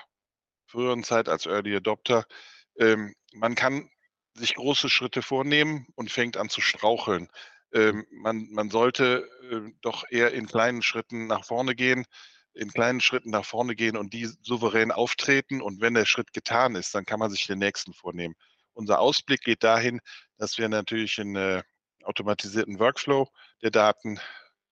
früheren 0.67 1.03
Zeit 1.03 1.29
als 1.29 1.47
Early 1.47 1.75
Adopter, 1.75 2.25
ähm, 2.77 3.15
man 3.33 3.55
kann 3.55 3.89
sich 4.35 4.55
große 4.55 4.89
Schritte 4.89 5.21
vornehmen 5.21 5.87
und 5.95 6.11
fängt 6.11 6.37
an 6.37 6.49
zu 6.49 6.61
straucheln. 6.61 7.29
Ähm, 7.73 8.05
man, 8.11 8.47
man 8.51 8.69
sollte 8.69 9.27
äh, 9.51 9.71
doch 9.81 10.05
eher 10.09 10.33
in 10.33 10.47
kleinen 10.47 10.81
Schritten 10.81 11.27
nach 11.27 11.45
vorne 11.45 11.75
gehen 11.75 12.05
in 12.53 12.71
kleinen 12.71 12.99
Schritten 12.99 13.29
nach 13.29 13.45
vorne 13.45 13.75
gehen 13.75 13.95
und 13.95 14.13
die 14.13 14.25
souverän 14.41 14.91
auftreten. 14.91 15.61
Und 15.61 15.81
wenn 15.81 15.93
der 15.93 16.05
Schritt 16.05 16.33
getan 16.33 16.75
ist, 16.75 16.93
dann 16.93 17.05
kann 17.05 17.19
man 17.19 17.31
sich 17.31 17.47
den 17.47 17.59
nächsten 17.59 17.93
vornehmen. 17.93 18.35
Unser 18.73 18.99
Ausblick 18.99 19.41
geht 19.41 19.63
dahin, 19.63 19.99
dass 20.38 20.58
wir 20.58 20.69
natürlich 20.69 21.19
einen 21.19 21.36
äh, 21.36 21.63
automatisierten 22.03 22.79
Workflow 22.79 23.27
der 23.62 23.71
Daten 23.71 24.19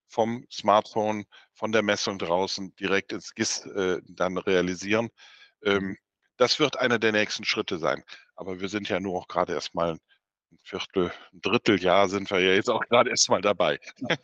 vom 0.07 0.45
Smartphone, 0.51 1.25
von 1.53 1.71
der 1.71 1.83
Messung 1.83 2.17
draußen 2.17 2.75
direkt 2.75 3.11
ins 3.11 3.33
GIS 3.33 3.65
äh, 3.65 3.99
dann 4.07 4.37
realisieren. 4.37 5.09
Ähm, 5.63 5.83
mhm. 5.83 5.97
das 6.37 6.59
wird 6.59 6.79
einer 6.79 6.99
der 6.99 7.11
nächsten 7.11 7.43
Schritte 7.43 7.79
sein. 7.79 8.03
Aber 8.35 8.59
wir 8.59 8.69
sind 8.69 8.89
ja 8.89 8.99
nur 8.99 9.17
auch 9.17 9.27
gerade 9.27 9.53
erst 9.53 9.75
mal 9.75 9.91
ein 9.91 9.99
Viertel, 10.63 11.11
ein 11.33 11.41
Dritteljahr 11.41 12.07
sind 12.07 12.29
wir 12.31 12.39
ja 12.39 12.53
jetzt 12.53 12.69
auch 12.69 12.85
gerade 12.87 13.09
erst 13.09 13.29
mal 13.29 13.41
dabei. 13.41 13.79
Ja. 13.97 14.15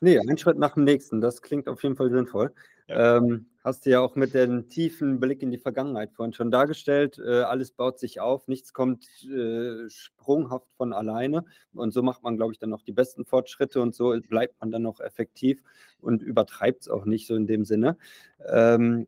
Ne, 0.00 0.20
ein 0.20 0.38
Schritt 0.38 0.58
nach 0.58 0.74
dem 0.74 0.84
nächsten, 0.84 1.20
das 1.20 1.42
klingt 1.42 1.68
auf 1.68 1.82
jeden 1.82 1.96
Fall 1.96 2.10
sinnvoll. 2.10 2.52
Ja. 2.88 3.16
Ähm, 3.16 3.46
hast 3.62 3.86
du 3.86 3.90
ja 3.90 4.00
auch 4.00 4.14
mit 4.14 4.34
dem 4.34 4.68
tiefen 4.68 5.18
Blick 5.18 5.42
in 5.42 5.50
die 5.50 5.58
Vergangenheit 5.58 6.12
vorhin 6.12 6.34
schon 6.34 6.50
dargestellt. 6.50 7.18
Äh, 7.18 7.40
alles 7.40 7.72
baut 7.72 7.98
sich 7.98 8.20
auf, 8.20 8.46
nichts 8.46 8.74
kommt 8.74 9.06
äh, 9.24 9.88
sprunghaft 9.88 10.68
von 10.76 10.92
alleine. 10.92 11.44
Und 11.72 11.92
so 11.92 12.02
macht 12.02 12.22
man, 12.22 12.36
glaube 12.36 12.52
ich, 12.52 12.58
dann 12.58 12.70
noch 12.70 12.82
die 12.82 12.92
besten 12.92 13.24
Fortschritte 13.24 13.80
und 13.80 13.94
so 13.94 14.14
bleibt 14.28 14.60
man 14.60 14.70
dann 14.70 14.82
noch 14.82 15.00
effektiv 15.00 15.62
und 16.00 16.22
übertreibt 16.22 16.82
es 16.82 16.88
auch 16.88 17.06
nicht 17.06 17.26
so 17.26 17.34
in 17.34 17.46
dem 17.46 17.64
Sinne. 17.64 17.96
Ähm, 18.46 19.06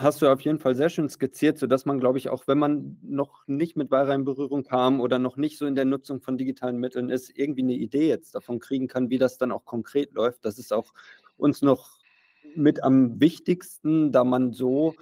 hast 0.00 0.22
du 0.22 0.28
auf 0.28 0.40
jeden 0.40 0.58
Fall 0.58 0.74
sehr 0.74 0.88
schön 0.88 1.08
skizziert, 1.08 1.58
sodass 1.58 1.84
man, 1.84 2.00
glaube 2.00 2.18
ich, 2.18 2.30
auch 2.30 2.46
wenn 2.46 2.58
man 2.58 2.98
noch 3.02 3.46
nicht 3.46 3.76
mit 3.76 3.90
Ware 3.90 4.14
in 4.14 4.24
Berührung 4.24 4.64
kam 4.64 5.00
oder 5.00 5.18
noch 5.18 5.36
nicht 5.36 5.58
so 5.58 5.66
in 5.66 5.74
der 5.74 5.84
Nutzung 5.84 6.20
von 6.20 6.38
digitalen 6.38 6.78
Mitteln 6.78 7.10
ist, 7.10 7.36
irgendwie 7.36 7.62
eine 7.62 7.74
Idee 7.74 8.08
jetzt 8.08 8.34
davon 8.34 8.58
kriegen 8.58 8.88
kann, 8.88 9.10
wie 9.10 9.18
das 9.18 9.36
dann 9.38 9.52
auch 9.52 9.64
konkret 9.64 10.12
läuft. 10.14 10.44
Das 10.44 10.58
ist 10.58 10.72
auch 10.72 10.92
uns 11.36 11.62
noch 11.62 11.98
mit 12.54 12.82
am 12.82 13.20
wichtigsten, 13.20 14.10
da 14.10 14.24
man 14.24 14.52
so 14.52 14.94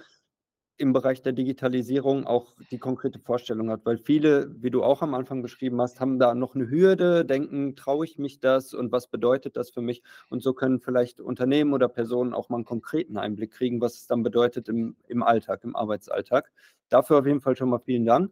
im 0.79 0.93
Bereich 0.93 1.21
der 1.21 1.33
Digitalisierung 1.33 2.25
auch 2.25 2.55
die 2.71 2.77
konkrete 2.77 3.19
Vorstellung 3.19 3.69
hat, 3.69 3.85
weil 3.85 3.97
viele, 3.97 4.49
wie 4.61 4.71
du 4.71 4.81
auch 4.83 5.01
am 5.01 5.13
Anfang 5.13 5.41
beschrieben 5.41 5.81
hast, 5.81 5.99
haben 5.99 6.19
da 6.19 6.33
noch 6.33 6.55
eine 6.55 6.69
Hürde, 6.69 7.25
denken, 7.25 7.75
traue 7.75 8.05
ich 8.05 8.17
mich 8.17 8.39
das 8.39 8.73
und 8.73 8.91
was 8.91 9.07
bedeutet 9.07 9.57
das 9.57 9.69
für 9.71 9.81
mich? 9.81 10.01
Und 10.29 10.41
so 10.41 10.53
können 10.53 10.79
vielleicht 10.79 11.19
Unternehmen 11.19 11.73
oder 11.73 11.89
Personen 11.89 12.33
auch 12.33 12.49
mal 12.49 12.57
einen 12.57 12.65
konkreten 12.65 13.17
Einblick 13.17 13.51
kriegen, 13.51 13.81
was 13.81 13.95
es 13.95 14.07
dann 14.07 14.23
bedeutet 14.23 14.69
im, 14.69 14.95
im 15.07 15.21
Alltag, 15.21 15.63
im 15.63 15.75
Arbeitsalltag. 15.75 16.51
Dafür 16.87 17.19
auf 17.19 17.25
jeden 17.25 17.41
Fall 17.41 17.57
schon 17.57 17.69
mal 17.69 17.79
vielen 17.79 18.05
Dank. 18.05 18.31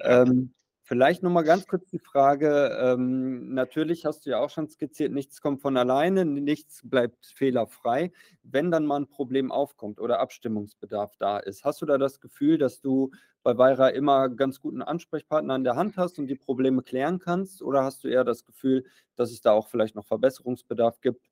Ähm, 0.00 0.54
Vielleicht 0.92 1.22
noch 1.22 1.30
mal 1.30 1.40
ganz 1.40 1.66
kurz 1.66 1.86
die 1.86 1.98
Frage, 1.98 2.78
ähm, 2.78 3.54
natürlich 3.54 4.04
hast 4.04 4.26
du 4.26 4.30
ja 4.30 4.40
auch 4.40 4.50
schon 4.50 4.68
skizziert, 4.68 5.10
nichts 5.10 5.40
kommt 5.40 5.62
von 5.62 5.78
alleine, 5.78 6.26
nichts 6.26 6.82
bleibt 6.84 7.24
fehlerfrei. 7.24 8.12
Wenn 8.42 8.70
dann 8.70 8.84
mal 8.84 9.00
ein 9.00 9.08
Problem 9.08 9.50
aufkommt 9.50 9.98
oder 9.98 10.20
Abstimmungsbedarf 10.20 11.16
da 11.16 11.38
ist, 11.38 11.64
hast 11.64 11.80
du 11.80 11.86
da 11.86 11.96
das 11.96 12.20
Gefühl, 12.20 12.58
dass 12.58 12.82
du 12.82 13.10
bei 13.42 13.56
Weira 13.56 13.88
immer 13.88 14.28
ganz 14.28 14.60
guten 14.60 14.82
Ansprechpartner 14.82 15.54
an 15.54 15.64
der 15.64 15.76
Hand 15.76 15.96
hast 15.96 16.18
und 16.18 16.26
die 16.26 16.36
Probleme 16.36 16.82
klären 16.82 17.20
kannst? 17.20 17.62
Oder 17.62 17.84
hast 17.84 18.04
du 18.04 18.08
eher 18.08 18.24
das 18.24 18.44
Gefühl, 18.44 18.84
dass 19.16 19.32
es 19.32 19.40
da 19.40 19.52
auch 19.52 19.68
vielleicht 19.68 19.94
noch 19.94 20.04
Verbesserungsbedarf 20.04 21.00
gibt? 21.00 21.30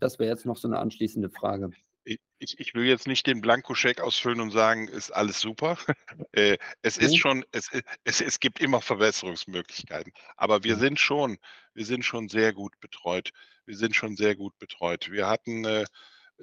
Das 0.00 0.18
wäre 0.18 0.30
jetzt 0.30 0.46
noch 0.46 0.56
so 0.56 0.66
eine 0.66 0.80
anschließende 0.80 1.30
Frage. 1.30 1.70
Ich 2.38 2.58
ich 2.58 2.74
will 2.74 2.84
jetzt 2.86 3.06
nicht 3.06 3.26
den 3.26 3.40
Blankoscheck 3.40 4.00
ausfüllen 4.00 4.40
und 4.40 4.50
sagen: 4.50 4.88
„Ist 4.88 5.10
alles 5.10 5.40
super.“ 5.40 5.76
Äh, 6.32 6.58
es 6.82 6.98
ist 6.98 7.16
Mhm. 7.16 7.18
schon 7.18 7.44
es 7.52 7.72
i 7.72 7.82
es 8.04 8.20
es 8.20 8.38
gibt 8.40 8.60
immer 8.60 8.80
Verbesserungsmöglichkeiten, 8.82 10.12
aber 10.36 10.62
wir 10.62 10.76
sind 10.76 10.98
schon 11.00 11.38
wir 11.74 11.84
sind 11.86 12.04
schon 12.04 12.28
sehr 12.28 12.52
gut 12.52 12.78
betreut. 12.80 13.30
Wir 13.66 13.76
sind 13.76 13.94
schon 13.96 14.16
sehr 14.16 14.36
gut 14.36 14.56
betreut. 14.58 15.10
Wir 15.10 15.26
hatten, 15.28 15.64
äh, 15.64 15.84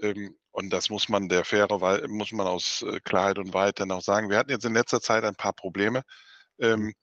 ähm 0.01 0.37
und 0.51 0.71
das 0.71 0.89
muss 0.89 1.09
man 1.09 1.29
der 1.29 1.45
Faire 1.45 1.67
muss 2.09 2.31
man 2.33 2.47
aus, 2.47 2.81
äh, 2.83 2.99
Klarheit 3.01 3.39
und 3.39 3.53
Wahrheit 3.53 3.79
dann 3.79 3.91
auch 3.91 4.01
sagen, 4.01 4.29
wir 4.29 4.37
hatten 4.39 4.51
jetzt 4.51 4.65
in 4.65 4.73
letzter 4.75 5.01
Zeit 5.01 5.23
ein 5.25 5.35
paar 5.35 5.53
Probleme. 5.53 6.03
Mhm. 6.63 6.85
Ähm, 6.85 6.93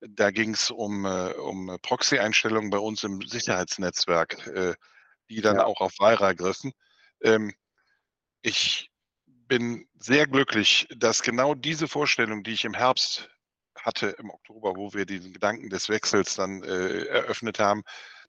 da 0.00 0.30
ging's 0.32 0.70
um, 0.70 1.06
äh 1.06 1.32
um 1.34 1.78
Proxy-Einstellungen 1.82 2.70
bei 2.70 2.78
uns 2.78 3.04
im 3.04 3.22
Sicherheitsnetzwerk, 3.22 4.46
äh, 4.48 4.74
die 5.30 5.42
dann 5.42 5.60
Ja. 5.60 5.62
auch 5.62 5.80
auf 5.82 5.94
Wayra 6.00 6.34
griffen. 6.34 6.72
Ähm, 7.22 7.52
ich 8.42 8.90
bin 9.26 9.88
sehr 9.98 10.26
glücklich, 10.26 10.86
dass 10.96 11.22
genau 11.22 11.54
diese 11.54 11.88
Vorstellung, 11.88 12.42
die 12.42 12.52
ich 12.52 12.64
im 12.64 12.74
Herbst 12.74 13.30
hatte, 13.76 14.08
im 14.18 14.30
Oktober, 14.30 14.74
wo 14.76 14.92
wir 14.92 15.06
diesen 15.06 15.32
Gedanken 15.32 15.70
des 15.70 15.88
Wechsels 15.88 16.34
dann, 16.34 16.62
äh, 16.62 17.04
eröffnet 17.06 17.58
haben, 17.58 17.82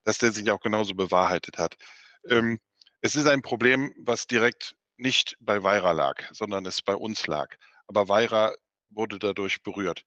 dass 0.04 0.18
der 0.18 0.32
sich 0.32 0.50
auch 0.52 0.62
genauso 0.62 0.96
bewahrheitet 0.96 1.58
hat. 1.58 1.76
Ähm, 2.28 2.60
es 3.02 3.16
ist 3.16 3.28
ein 3.28 3.42
Problem, 3.42 3.94
was 3.98 4.28
direkt 4.28 4.76
nicht 4.98 5.36
bei 5.40 5.64
Wayra 5.64 5.92
lag, 5.92 6.16
sondern 6.32 6.66
es 6.66 6.82
bei 6.82 6.96
uns 6.96 7.28
lag. 7.28 7.56
Aber 7.88 8.08
Wayra 8.08 8.54
wurde 8.90 9.20
dadurch 9.20 9.64
berührt. 9.64 10.04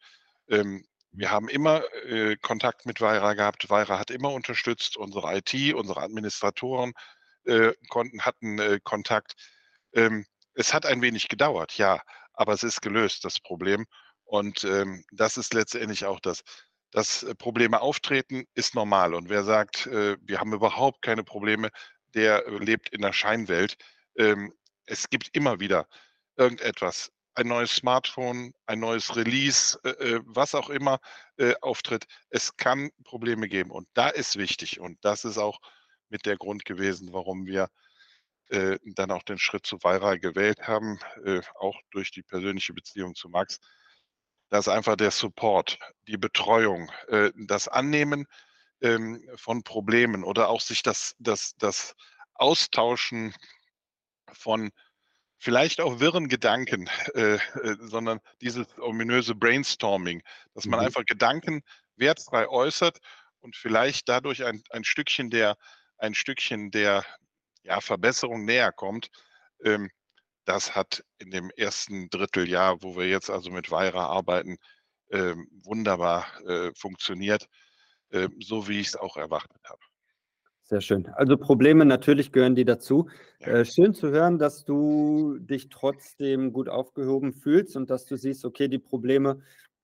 Ähm, 0.48 0.84
wir 1.12 1.30
haben 1.30 1.48
immer, 1.48 1.82
äh, 2.06 2.36
Kontakt 2.36 2.86
mit 2.86 3.00
Wayra 3.00 3.34
gehabt. 3.34 3.68
Wayra 3.68 3.98
hat 3.98 4.10
immer 4.10 4.32
unterstützt, 4.32 4.96
unsere 4.96 5.36
IT, 5.36 5.74
unsere 5.74 6.00
Administratoren, 6.02 6.92
äh, 7.44 7.72
konnten 7.88 8.22
hatten, 8.22 8.58
äh, 8.58 8.80
Kontakt. 8.82 9.34
Ähm, 9.94 10.26
es 10.54 10.74
hat 10.74 10.86
ein 10.86 11.02
wenig 11.02 11.28
gedauert, 11.28 11.78
ja, 11.78 12.00
aber 12.34 12.52
es 12.52 12.62
ist 12.62 12.82
gelöst, 12.82 13.24
das 13.24 13.40
Problem. 13.40 13.86
Und, 14.24 14.64
ähm, 14.64 15.04
das 15.12 15.36
ist 15.36 15.54
letztendlich 15.54 16.06
auch 16.06 16.20
das 16.20 16.42
dass, 16.92 17.22
äh, 17.24 17.34
Probleme 17.34 17.80
auftreten, 17.80 18.44
ist 18.54 18.74
normal. 18.74 19.14
Und 19.14 19.28
wer 19.28 19.44
sagt, 19.44 19.86
äh, 19.86 20.16
wir 20.20 20.38
haben 20.40 20.52
überhaupt 20.52 21.02
keine 21.02 21.24
Probleme, 21.24 21.70
der, 22.14 22.46
äh, 22.46 22.58
lebt 22.58 22.90
in 22.90 23.02
der 23.02 23.12
Scheinwelt. 23.12 23.76
Ähm, 24.16 24.52
es 24.86 25.08
gibt 25.10 25.34
immer 25.34 25.58
wieder 25.60 25.88
irgendetwas, 26.36 27.10
ein 27.34 27.48
neues 27.48 27.74
Smartphone, 27.74 28.52
ein 28.66 28.80
neues 28.80 29.16
Release, 29.16 29.78
äh, 29.84 30.16
äh, 30.16 30.20
was 30.26 30.54
auch 30.54 30.68
immer, 30.70 30.98
äh, 31.38 31.54
auftritt. 31.62 32.04
Es 32.30 32.56
kann 32.56 32.90
Probleme 33.04 33.48
geben 33.48 33.70
und 33.70 33.88
da 33.94 34.08
ist 34.08 34.36
wichtig 34.36 34.80
und 34.80 34.98
das 35.02 35.24
ist 35.24 35.38
auch 35.38 35.58
mit 36.10 36.26
der 36.26 36.36
Grund 36.36 36.64
gewesen, 36.66 37.12
warum 37.12 37.46
wir, 37.46 37.68
äh, 38.52 38.78
dann 38.84 39.10
auch 39.12 39.22
den 39.24 39.38
Schritt 39.38 39.66
zu 39.66 39.78
Wayra 39.82 40.16
gewählt 40.16 40.68
haben, 40.68 41.00
äh, 41.24 41.40
auch 41.58 41.80
durch 41.90 42.10
die 42.12 42.22
persönliche 42.22 42.74
Beziehung 42.74 43.14
zu 43.16 43.28
Max. 43.28 43.60
Dass 44.50 44.68
einfach 44.68 44.96
der 44.96 45.10
Support, 45.10 45.78
die 46.08 46.18
Betreuung, 46.18 46.90
äh, 47.08 47.32
das 47.48 47.68
Annehmen, 47.68 48.26
ähm, 48.82 49.24
von 49.36 49.64
Problemen 49.64 50.24
oder 50.24 50.50
auch 50.50 50.60
sich 50.62 50.82
das 50.82 51.14
das 51.20 51.54
das 51.58 51.94
Austauschen 52.34 53.34
von 54.32 54.70
vielleicht 55.38 55.80
auch 55.80 56.00
wirren 56.00 56.28
Gedanken, 56.28 56.88
äh, 57.14 57.36
äh, 57.36 57.76
sondern 57.80 58.20
dieses 58.42 58.66
ominöse 58.78 59.34
Brainstorming, 59.34 60.22
dass 60.54 60.68
man 60.68 60.80
Mhm. 60.80 60.80
einfach 60.80 61.04
Gedanken 61.06 61.62
wertfrei 61.96 62.48
äußert 62.48 62.98
und 63.40 63.56
vielleicht 63.56 64.08
dadurch 64.08 64.44
ein 64.44 64.62
ein 64.70 64.84
Stückchen 64.84 65.30
der 65.30 65.56
ein 65.98 66.14
Stückchen 66.14 66.70
der, 66.72 67.04
ja, 67.62 67.80
Verbesserung 67.80 68.44
näher 68.44 68.72
kommt. 68.72 69.08
Ähm, 69.64 69.90
das 70.44 70.74
hat 70.74 71.04
in 71.18 71.30
dem 71.30 71.50
1. 71.56 72.08
Dritteljahr, 72.10 72.82
wo 72.82 72.96
wir 72.96 73.08
jetzt 73.08 73.30
also 73.30 73.50
mit 73.50 73.70
Wayra 73.70 74.06
arbeiten, 74.06 74.56
ähm, 75.10 75.48
wunderbar, 75.64 76.26
äh, 76.46 76.72
funktioniert, 76.74 77.46
ähm, 78.10 78.34
so 78.40 78.68
wie 78.68 78.80
ich's 78.80 78.96
auch 78.96 79.16
erwartet 79.16 79.62
habe. 79.64 79.80
Sehr 80.64 80.80
schön. 80.80 81.06
Also, 81.14 81.36
Probleme, 81.36 81.84
natürlich 81.84 82.32
gehören 82.32 82.54
die 82.54 82.64
dazu. 82.64 83.08
Ja. 83.40 83.48
Äh, 83.48 83.64
schön 83.64 83.94
zu 83.94 84.10
hören, 84.10 84.38
dass 84.38 84.64
du 84.64 85.36
dich 85.38 85.68
trotzdem 85.68 86.52
gut 86.52 86.68
aufgehoben 86.68 87.34
fühlst 87.34 87.76
und 87.76 87.90
dass 87.90 88.06
du 88.06 88.16
siehst, 88.16 88.44
okay, 88.44 88.68
die 88.68 88.78
Probleme, 88.78 89.42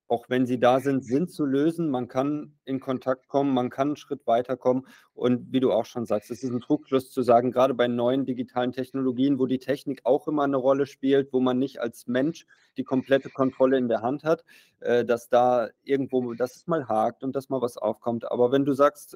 auch 0.09 0.27
wenn 0.29 0.47
sie 0.47 0.59
da 0.59 0.81
sind, 0.81 1.05
sind 1.05 1.31
zu 1.31 1.45
lösen. 1.47 1.91
Man 1.91 2.09
kann 2.09 2.55
in 2.65 2.81
Kontakt 2.81 3.29
kommen, 3.29 3.53
man 3.55 3.71
kann 3.71 3.91
'n 3.93 3.97
Schritt 3.97 4.27
weiterkommen. 4.27 4.87
Und 5.15 5.53
wie 5.53 5.61
du 5.61 5.73
auch 5.73 5.85
schon 5.87 6.07
sagst, 6.07 6.31
es 6.31 6.43
ist 6.43 6.51
'n 6.53 6.61
Trugschluss 6.61 7.11
zu 7.11 7.23
sagen, 7.23 7.53
grade 7.53 7.75
bei 7.75 7.89
neuen 7.89 8.25
digitalen 8.27 8.73
Technologien, 8.73 9.39
wo 9.39 9.47
die 9.47 9.59
Technik 9.59 10.01
auch 10.05 10.27
immer 10.29 10.47
'ne 10.47 10.57
Rolle 10.57 10.87
spielt, 10.87 11.33
wo 11.33 11.41
man 11.41 11.59
nicht 11.59 11.81
als 11.81 12.07
Mensch 12.07 12.47
die 12.79 12.85
komplette 12.85 13.31
Kontrolle 13.31 13.79
in 13.79 13.89
der 13.89 14.03
Hand 14.03 14.25
hat, 14.25 14.45
äh, 14.81 15.05
dass 15.05 15.29
da 15.29 15.69
irgendwo 15.85 16.35
dass 16.35 16.57
es 16.57 16.67
mal 16.67 16.89
hakt 16.89 17.23
und 17.25 17.37
dass 17.37 17.49
mal 17.51 17.61
was 17.63 17.77
aufkommt. 17.77 18.31
Aber 18.31 18.51
wenn 18.53 18.65
du 18.65 18.73
sagst, 18.75 19.15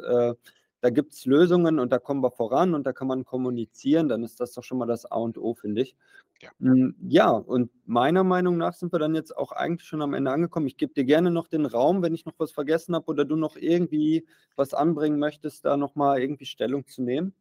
da 0.83 0.91
gibt's 0.91 1.27
Lösungen 1.27 1.79
und 1.79 1.93
da 1.93 2.01
kommen 2.01 2.23
wir 2.23 2.33
voran 2.33 2.75
und 2.75 2.85
da 2.85 2.93
kann 2.93 3.07
man 3.07 3.25
kommunizieren, 3.25 4.09
dann 4.09 4.25
ist 4.25 4.41
das 4.41 4.53
doch 4.53 4.65
schon 4.65 4.79
mal 4.79 4.87
das 4.87 5.07
A 5.07 5.17
und 5.17 5.39
O, 5.39 5.55
finde 5.55 5.83
ich. 5.83 5.95
Ja. 6.41 6.51
Hm, 6.59 6.97
ja, 7.09 7.31
und 7.31 7.71
meiner 7.87 8.25
Meinung 8.25 8.57
nach 8.57 8.75
sind 8.75 8.93
wir 8.93 8.99
dann 8.99 9.15
jetzt 9.15 9.37
auch 9.37 9.53
eigentlich 9.53 9.87
schon 9.87 10.03
am 10.03 10.13
Ende 10.13 10.33
angekommen. 10.33 10.67
Ich 10.67 10.77
gebe 10.77 10.93
dir 10.93 11.05
gerne 11.05 11.31
noch 11.31 11.47
den 11.47 11.67
Raum, 11.67 12.03
wenn 12.03 12.17
ich 12.17 12.27
noch 12.27 12.35
was 12.39 12.51
vergessen 12.51 12.97
habe 12.97 13.07
oder 13.07 13.25
du 13.25 13.37
noch 13.37 13.55
irgendwie 13.55 14.27
was 14.57 14.75
anbringen 14.75 15.21
möchtest, 15.21 15.65
da 15.65 15.77
noch 15.77 15.95
mal 15.95 16.21
irgendwie 16.21 16.47
Stellung 16.47 16.85
zu 16.89 17.01
nehmen. 17.03 17.33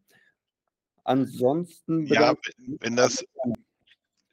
Ansonsten 1.04 2.06
Ja, 2.06 2.36
wenn 2.80 2.96
das 2.96 3.26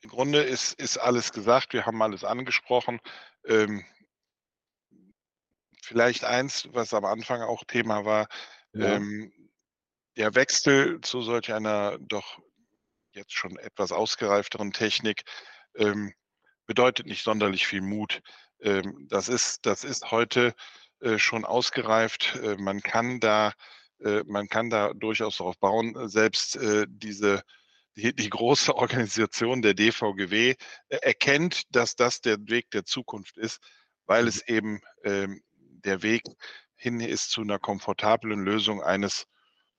im 0.02 0.10
Grunde 0.10 0.42
ist 0.42 0.78
ist 0.78 0.98
alles 0.98 1.32
gesagt. 1.32 1.72
Wir 1.72 1.86
haben 1.86 2.02
alles 2.02 2.24
angesprochen. 2.24 3.00
Ähm 3.46 3.84
vielleicht 5.82 6.24
eins, 6.24 6.68
was 6.72 6.92
am 6.92 7.06
Anfang 7.06 7.40
auch 7.40 7.64
Thema 7.64 8.04
war, 8.04 8.28
Ja. 8.72 8.96
ähm, 8.96 9.32
der 10.16 10.34
Wechsel 10.34 11.00
zu 11.00 11.22
solch 11.22 11.52
einer 11.52 11.98
doch 12.00 12.38
jetzt 13.12 13.32
schon 13.34 13.56
etwas 13.58 13.92
ausgereifteren 13.92 14.72
Technik, 14.72 15.22
ähm, 15.76 16.12
bedeutet 16.66 17.06
nicht 17.06 17.24
sonderlich 17.24 17.66
viel 17.66 17.82
Mut. 17.82 18.20
Ähm, 18.60 19.06
das 19.08 19.28
ist 19.28 19.66
das 19.66 19.84
ist 19.84 20.10
heute, 20.10 20.54
äh, 21.00 21.18
schon 21.18 21.44
ausgereift. 21.44 22.36
Äh, 22.42 22.56
man 22.56 22.80
kann 22.82 23.20
da 23.20 23.52
äh, 24.00 24.22
man 24.26 24.48
kann 24.48 24.70
da 24.70 24.92
durchaus 24.94 25.36
drauf 25.38 25.58
bauen. 25.58 26.08
Selbst, 26.08 26.56
äh, 26.56 26.86
diese 26.88 27.42
die 27.96 28.14
die 28.14 28.30
große 28.30 28.74
Organisation 28.76 29.62
der 29.62 29.74
DVGW 29.74 30.54
e 30.88 30.96
erkennt, 31.02 31.62
dass 31.74 31.96
das 31.96 32.20
der 32.20 32.38
Weg 32.48 32.70
der 32.70 32.84
Zukunft 32.84 33.36
ist, 33.38 33.60
weil 34.06 34.24
Mhm. 34.24 34.28
es 34.28 34.46
eben, 34.48 34.80
ähm, 35.04 35.42
der 35.84 36.02
Weg 36.02 36.22
hin 36.78 37.00
ist 37.00 37.30
zu 37.32 37.42
'ner 37.44 37.58
komfortablen 37.60 38.44
Lösung 38.44 38.82
eines 38.82 39.26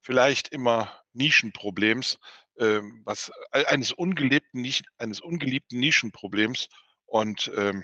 vielleicht 0.02 0.50
immer 0.50 1.02
Nischenproblems, 1.14 2.20
ähm, 2.60 3.04
was 3.06 3.32
ei 3.52 3.68
eines 3.70 3.94
ungelebten 3.94 4.68
eines 5.00 5.22
ungeliebten 5.22 5.80
Nischenproblems. 5.80 6.68
Und, 7.08 7.52
ähm, 7.58 7.84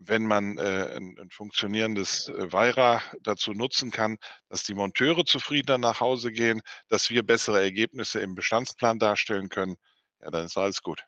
wenn 0.00 0.26
man, 0.26 0.58
äh, 0.58 0.96
'n 0.96 1.16
'n 1.18 1.30
funktionierendes, 1.30 2.28
äh, 2.30 2.52
Wayra 2.52 3.02
dazu 3.22 3.52
nutzen 3.54 3.90
kann, 3.92 4.18
dass 4.50 4.64
die 4.64 4.74
Monteure 4.74 5.24
zufriedener 5.26 5.78
nach 5.78 6.00
Hause 6.00 6.32
gehen, 6.32 6.62
dass 6.88 7.10
wir 7.10 7.24
bessere 7.24 7.62
Ergebnisse 7.62 8.20
im 8.20 8.34
Bestandsplan 8.36 8.98
darstellen 9.00 9.48
können, 9.50 9.76
ja, 10.22 10.30
dann 10.30 10.46
ist 10.46 10.58
alles 10.58 10.82
gut. 10.82 11.04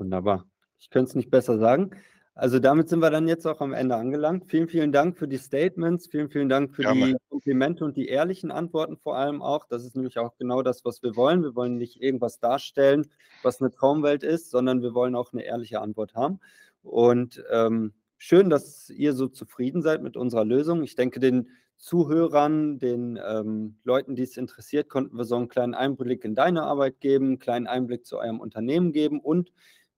Wunderbar. 0.00 0.46
Ich 0.78 0.90
könnte 0.90 1.10
es 1.10 1.14
nicht 1.14 1.30
besser 1.30 1.58
sagen. 1.58 1.90
Also, 2.36 2.58
damit 2.58 2.88
sind 2.88 3.00
wir 3.00 3.10
dann 3.10 3.28
jetzt 3.28 3.46
auch 3.46 3.60
am 3.60 3.74
Ende 3.74 3.94
angelangt. 3.94 4.46
Vielen, 4.46 4.66
vielen 4.66 4.90
Dank 4.90 5.18
für 5.18 5.28
die 5.28 5.36
Statements. 5.36 6.06
Vielen, 6.06 6.30
vielen 6.30 6.48
Dank 6.48 6.74
für 6.74 6.82
Gerne. 6.82 7.12
die 7.12 7.18
Komplimente 7.28 7.84
und 7.84 7.94
die 7.98 8.08
ehrlichen 8.08 8.50
Antworten 8.50 8.96
vor 8.96 9.16
allem 9.18 9.42
auch. 9.42 9.66
Das 9.66 9.84
ist 9.84 9.94
nämlich 9.96 10.18
auch 10.18 10.34
genau 10.38 10.62
das, 10.62 10.82
was 10.86 11.02
wir 11.02 11.14
wollen. 11.14 11.42
Wir 11.42 11.54
wollen 11.54 11.76
nicht 11.76 12.00
irgendwas 12.02 12.38
darstellen, 12.40 13.10
was 13.42 13.60
'ne 13.60 13.70
Traumwelt 13.70 14.22
ist, 14.22 14.50
sondern 14.50 14.80
wir 14.80 14.94
wollen 14.94 15.14
auch 15.14 15.32
'ne 15.34 15.42
ehrliche 15.44 15.80
Antwort 15.82 16.14
haben. 16.14 16.40
Und, 16.82 17.44
ähm, 17.50 17.92
schön, 18.16 18.48
dass 18.48 18.88
ihr 18.88 19.12
so 19.12 19.28
zufrieden 19.28 19.82
seid 19.82 20.02
mit 20.02 20.16
unserer 20.16 20.44
Lösung. 20.46 20.82
Ich 20.82 20.94
denke, 20.96 21.20
den 21.20 21.50
Zuhörern, 21.76 22.78
den, 22.78 23.18
ähm, 23.22 23.76
Leuten, 23.84 24.14
die 24.16 24.22
es 24.22 24.36
interessiert, 24.38 24.88
konnten 24.88 25.18
wir 25.18 25.24
so 25.24 25.36
'n 25.36 25.48
kleinen 25.48 25.74
Einblick 25.74 26.24
in 26.24 26.34
deine 26.34 26.62
Arbeit 26.62 27.00
geben, 27.00 27.32
'n 27.32 27.38
kleinen 27.40 27.66
Einblick 27.66 28.06
zu 28.06 28.18
eurem 28.18 28.40
Unternehmen 28.40 28.92
geben 28.92 29.20
und 29.20 29.52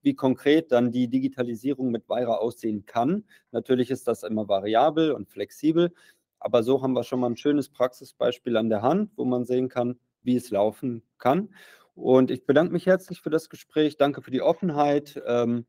wie 0.05 0.15
konkret 0.15 0.71
dann 0.73 0.91
die 0.93 1.09
Digitalisierung 1.09 1.91
mit 1.91 2.09
Wayra 2.09 2.35
aussehen 2.37 2.85
kann. 2.87 3.25
Natürlich 3.51 3.91
ist 3.91 4.07
das 4.07 4.23
immer 4.23 4.47
variabel 4.49 5.11
und 5.13 5.29
flexibel, 5.29 5.93
aber 6.39 6.63
so 6.63 6.81
haben 6.83 6.93
wir 6.93 7.03
schon 7.03 7.19
mal 7.21 7.27
'n 7.31 7.37
schönes 7.37 7.69
Praxisbeispiel 7.69 8.57
an 8.57 8.69
der 8.69 8.83
Hand, 8.83 9.11
wo 9.17 9.25
man 9.25 9.45
sehen 9.45 9.69
kann, 9.69 9.99
wie 10.23 10.37
es 10.37 10.51
laufen 10.51 11.03
kann. 11.19 11.55
Und 11.95 12.31
ich 12.31 12.45
bedanke 12.47 12.73
mich 12.73 12.87
herzlich 12.87 13.21
für 13.21 13.31
das 13.31 13.49
Gespräch. 13.49 13.97
Danke 13.97 14.21
für 14.23 14.31
die 14.31 14.41
Offenheit. 14.43 15.21
Ähm, 15.27 15.65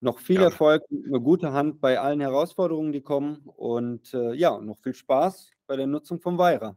noch 0.00 0.20
viel 0.20 0.42
Gerne. 0.42 0.44
Erfolg 0.44 0.82
und 0.90 1.08
'ne 1.10 1.20
gute 1.20 1.52
Hand 1.54 1.80
bei 1.82 2.00
allen 2.00 2.20
Herausforderungen, 2.20 2.92
die 2.92 3.02
kommen. 3.02 3.38
Und, 3.46 4.14
äh, 4.14 4.34
ja, 4.34 4.60
noch 4.60 4.78
viel 4.80 4.94
Spaß 4.94 5.52
bei 5.68 5.76
der 5.76 5.86
Nutzung 5.88 6.20
von 6.20 6.38
Wayra. 6.38 6.76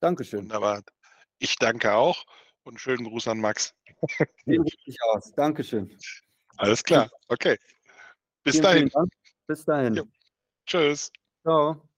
Dankeschön. 0.00 0.50
Wunderbar. 0.50 0.82
Ich 1.38 1.56
danke 1.58 1.94
auch 1.94 2.24
Und 2.64 2.80
schönen 2.80 3.04
Gruß 3.04 3.28
an 3.28 3.40
Max. 3.40 3.74
Den 4.46 4.62
richte 4.62 4.82
ich 4.86 4.96
aus. 5.02 5.32
Dankeschön. 5.32 5.96
Alles 6.56 6.82
klar. 6.82 7.10
Okay. 7.28 7.58
Bis 8.42 8.54
Vielen, 8.54 8.64
dahin. 8.64 8.90
vielen. 8.90 9.10
Bis 9.46 9.64
dahin. 9.64 9.94
Jo. 9.94 10.04
Tschüss. 10.66 11.12
Ciao. 11.42 11.88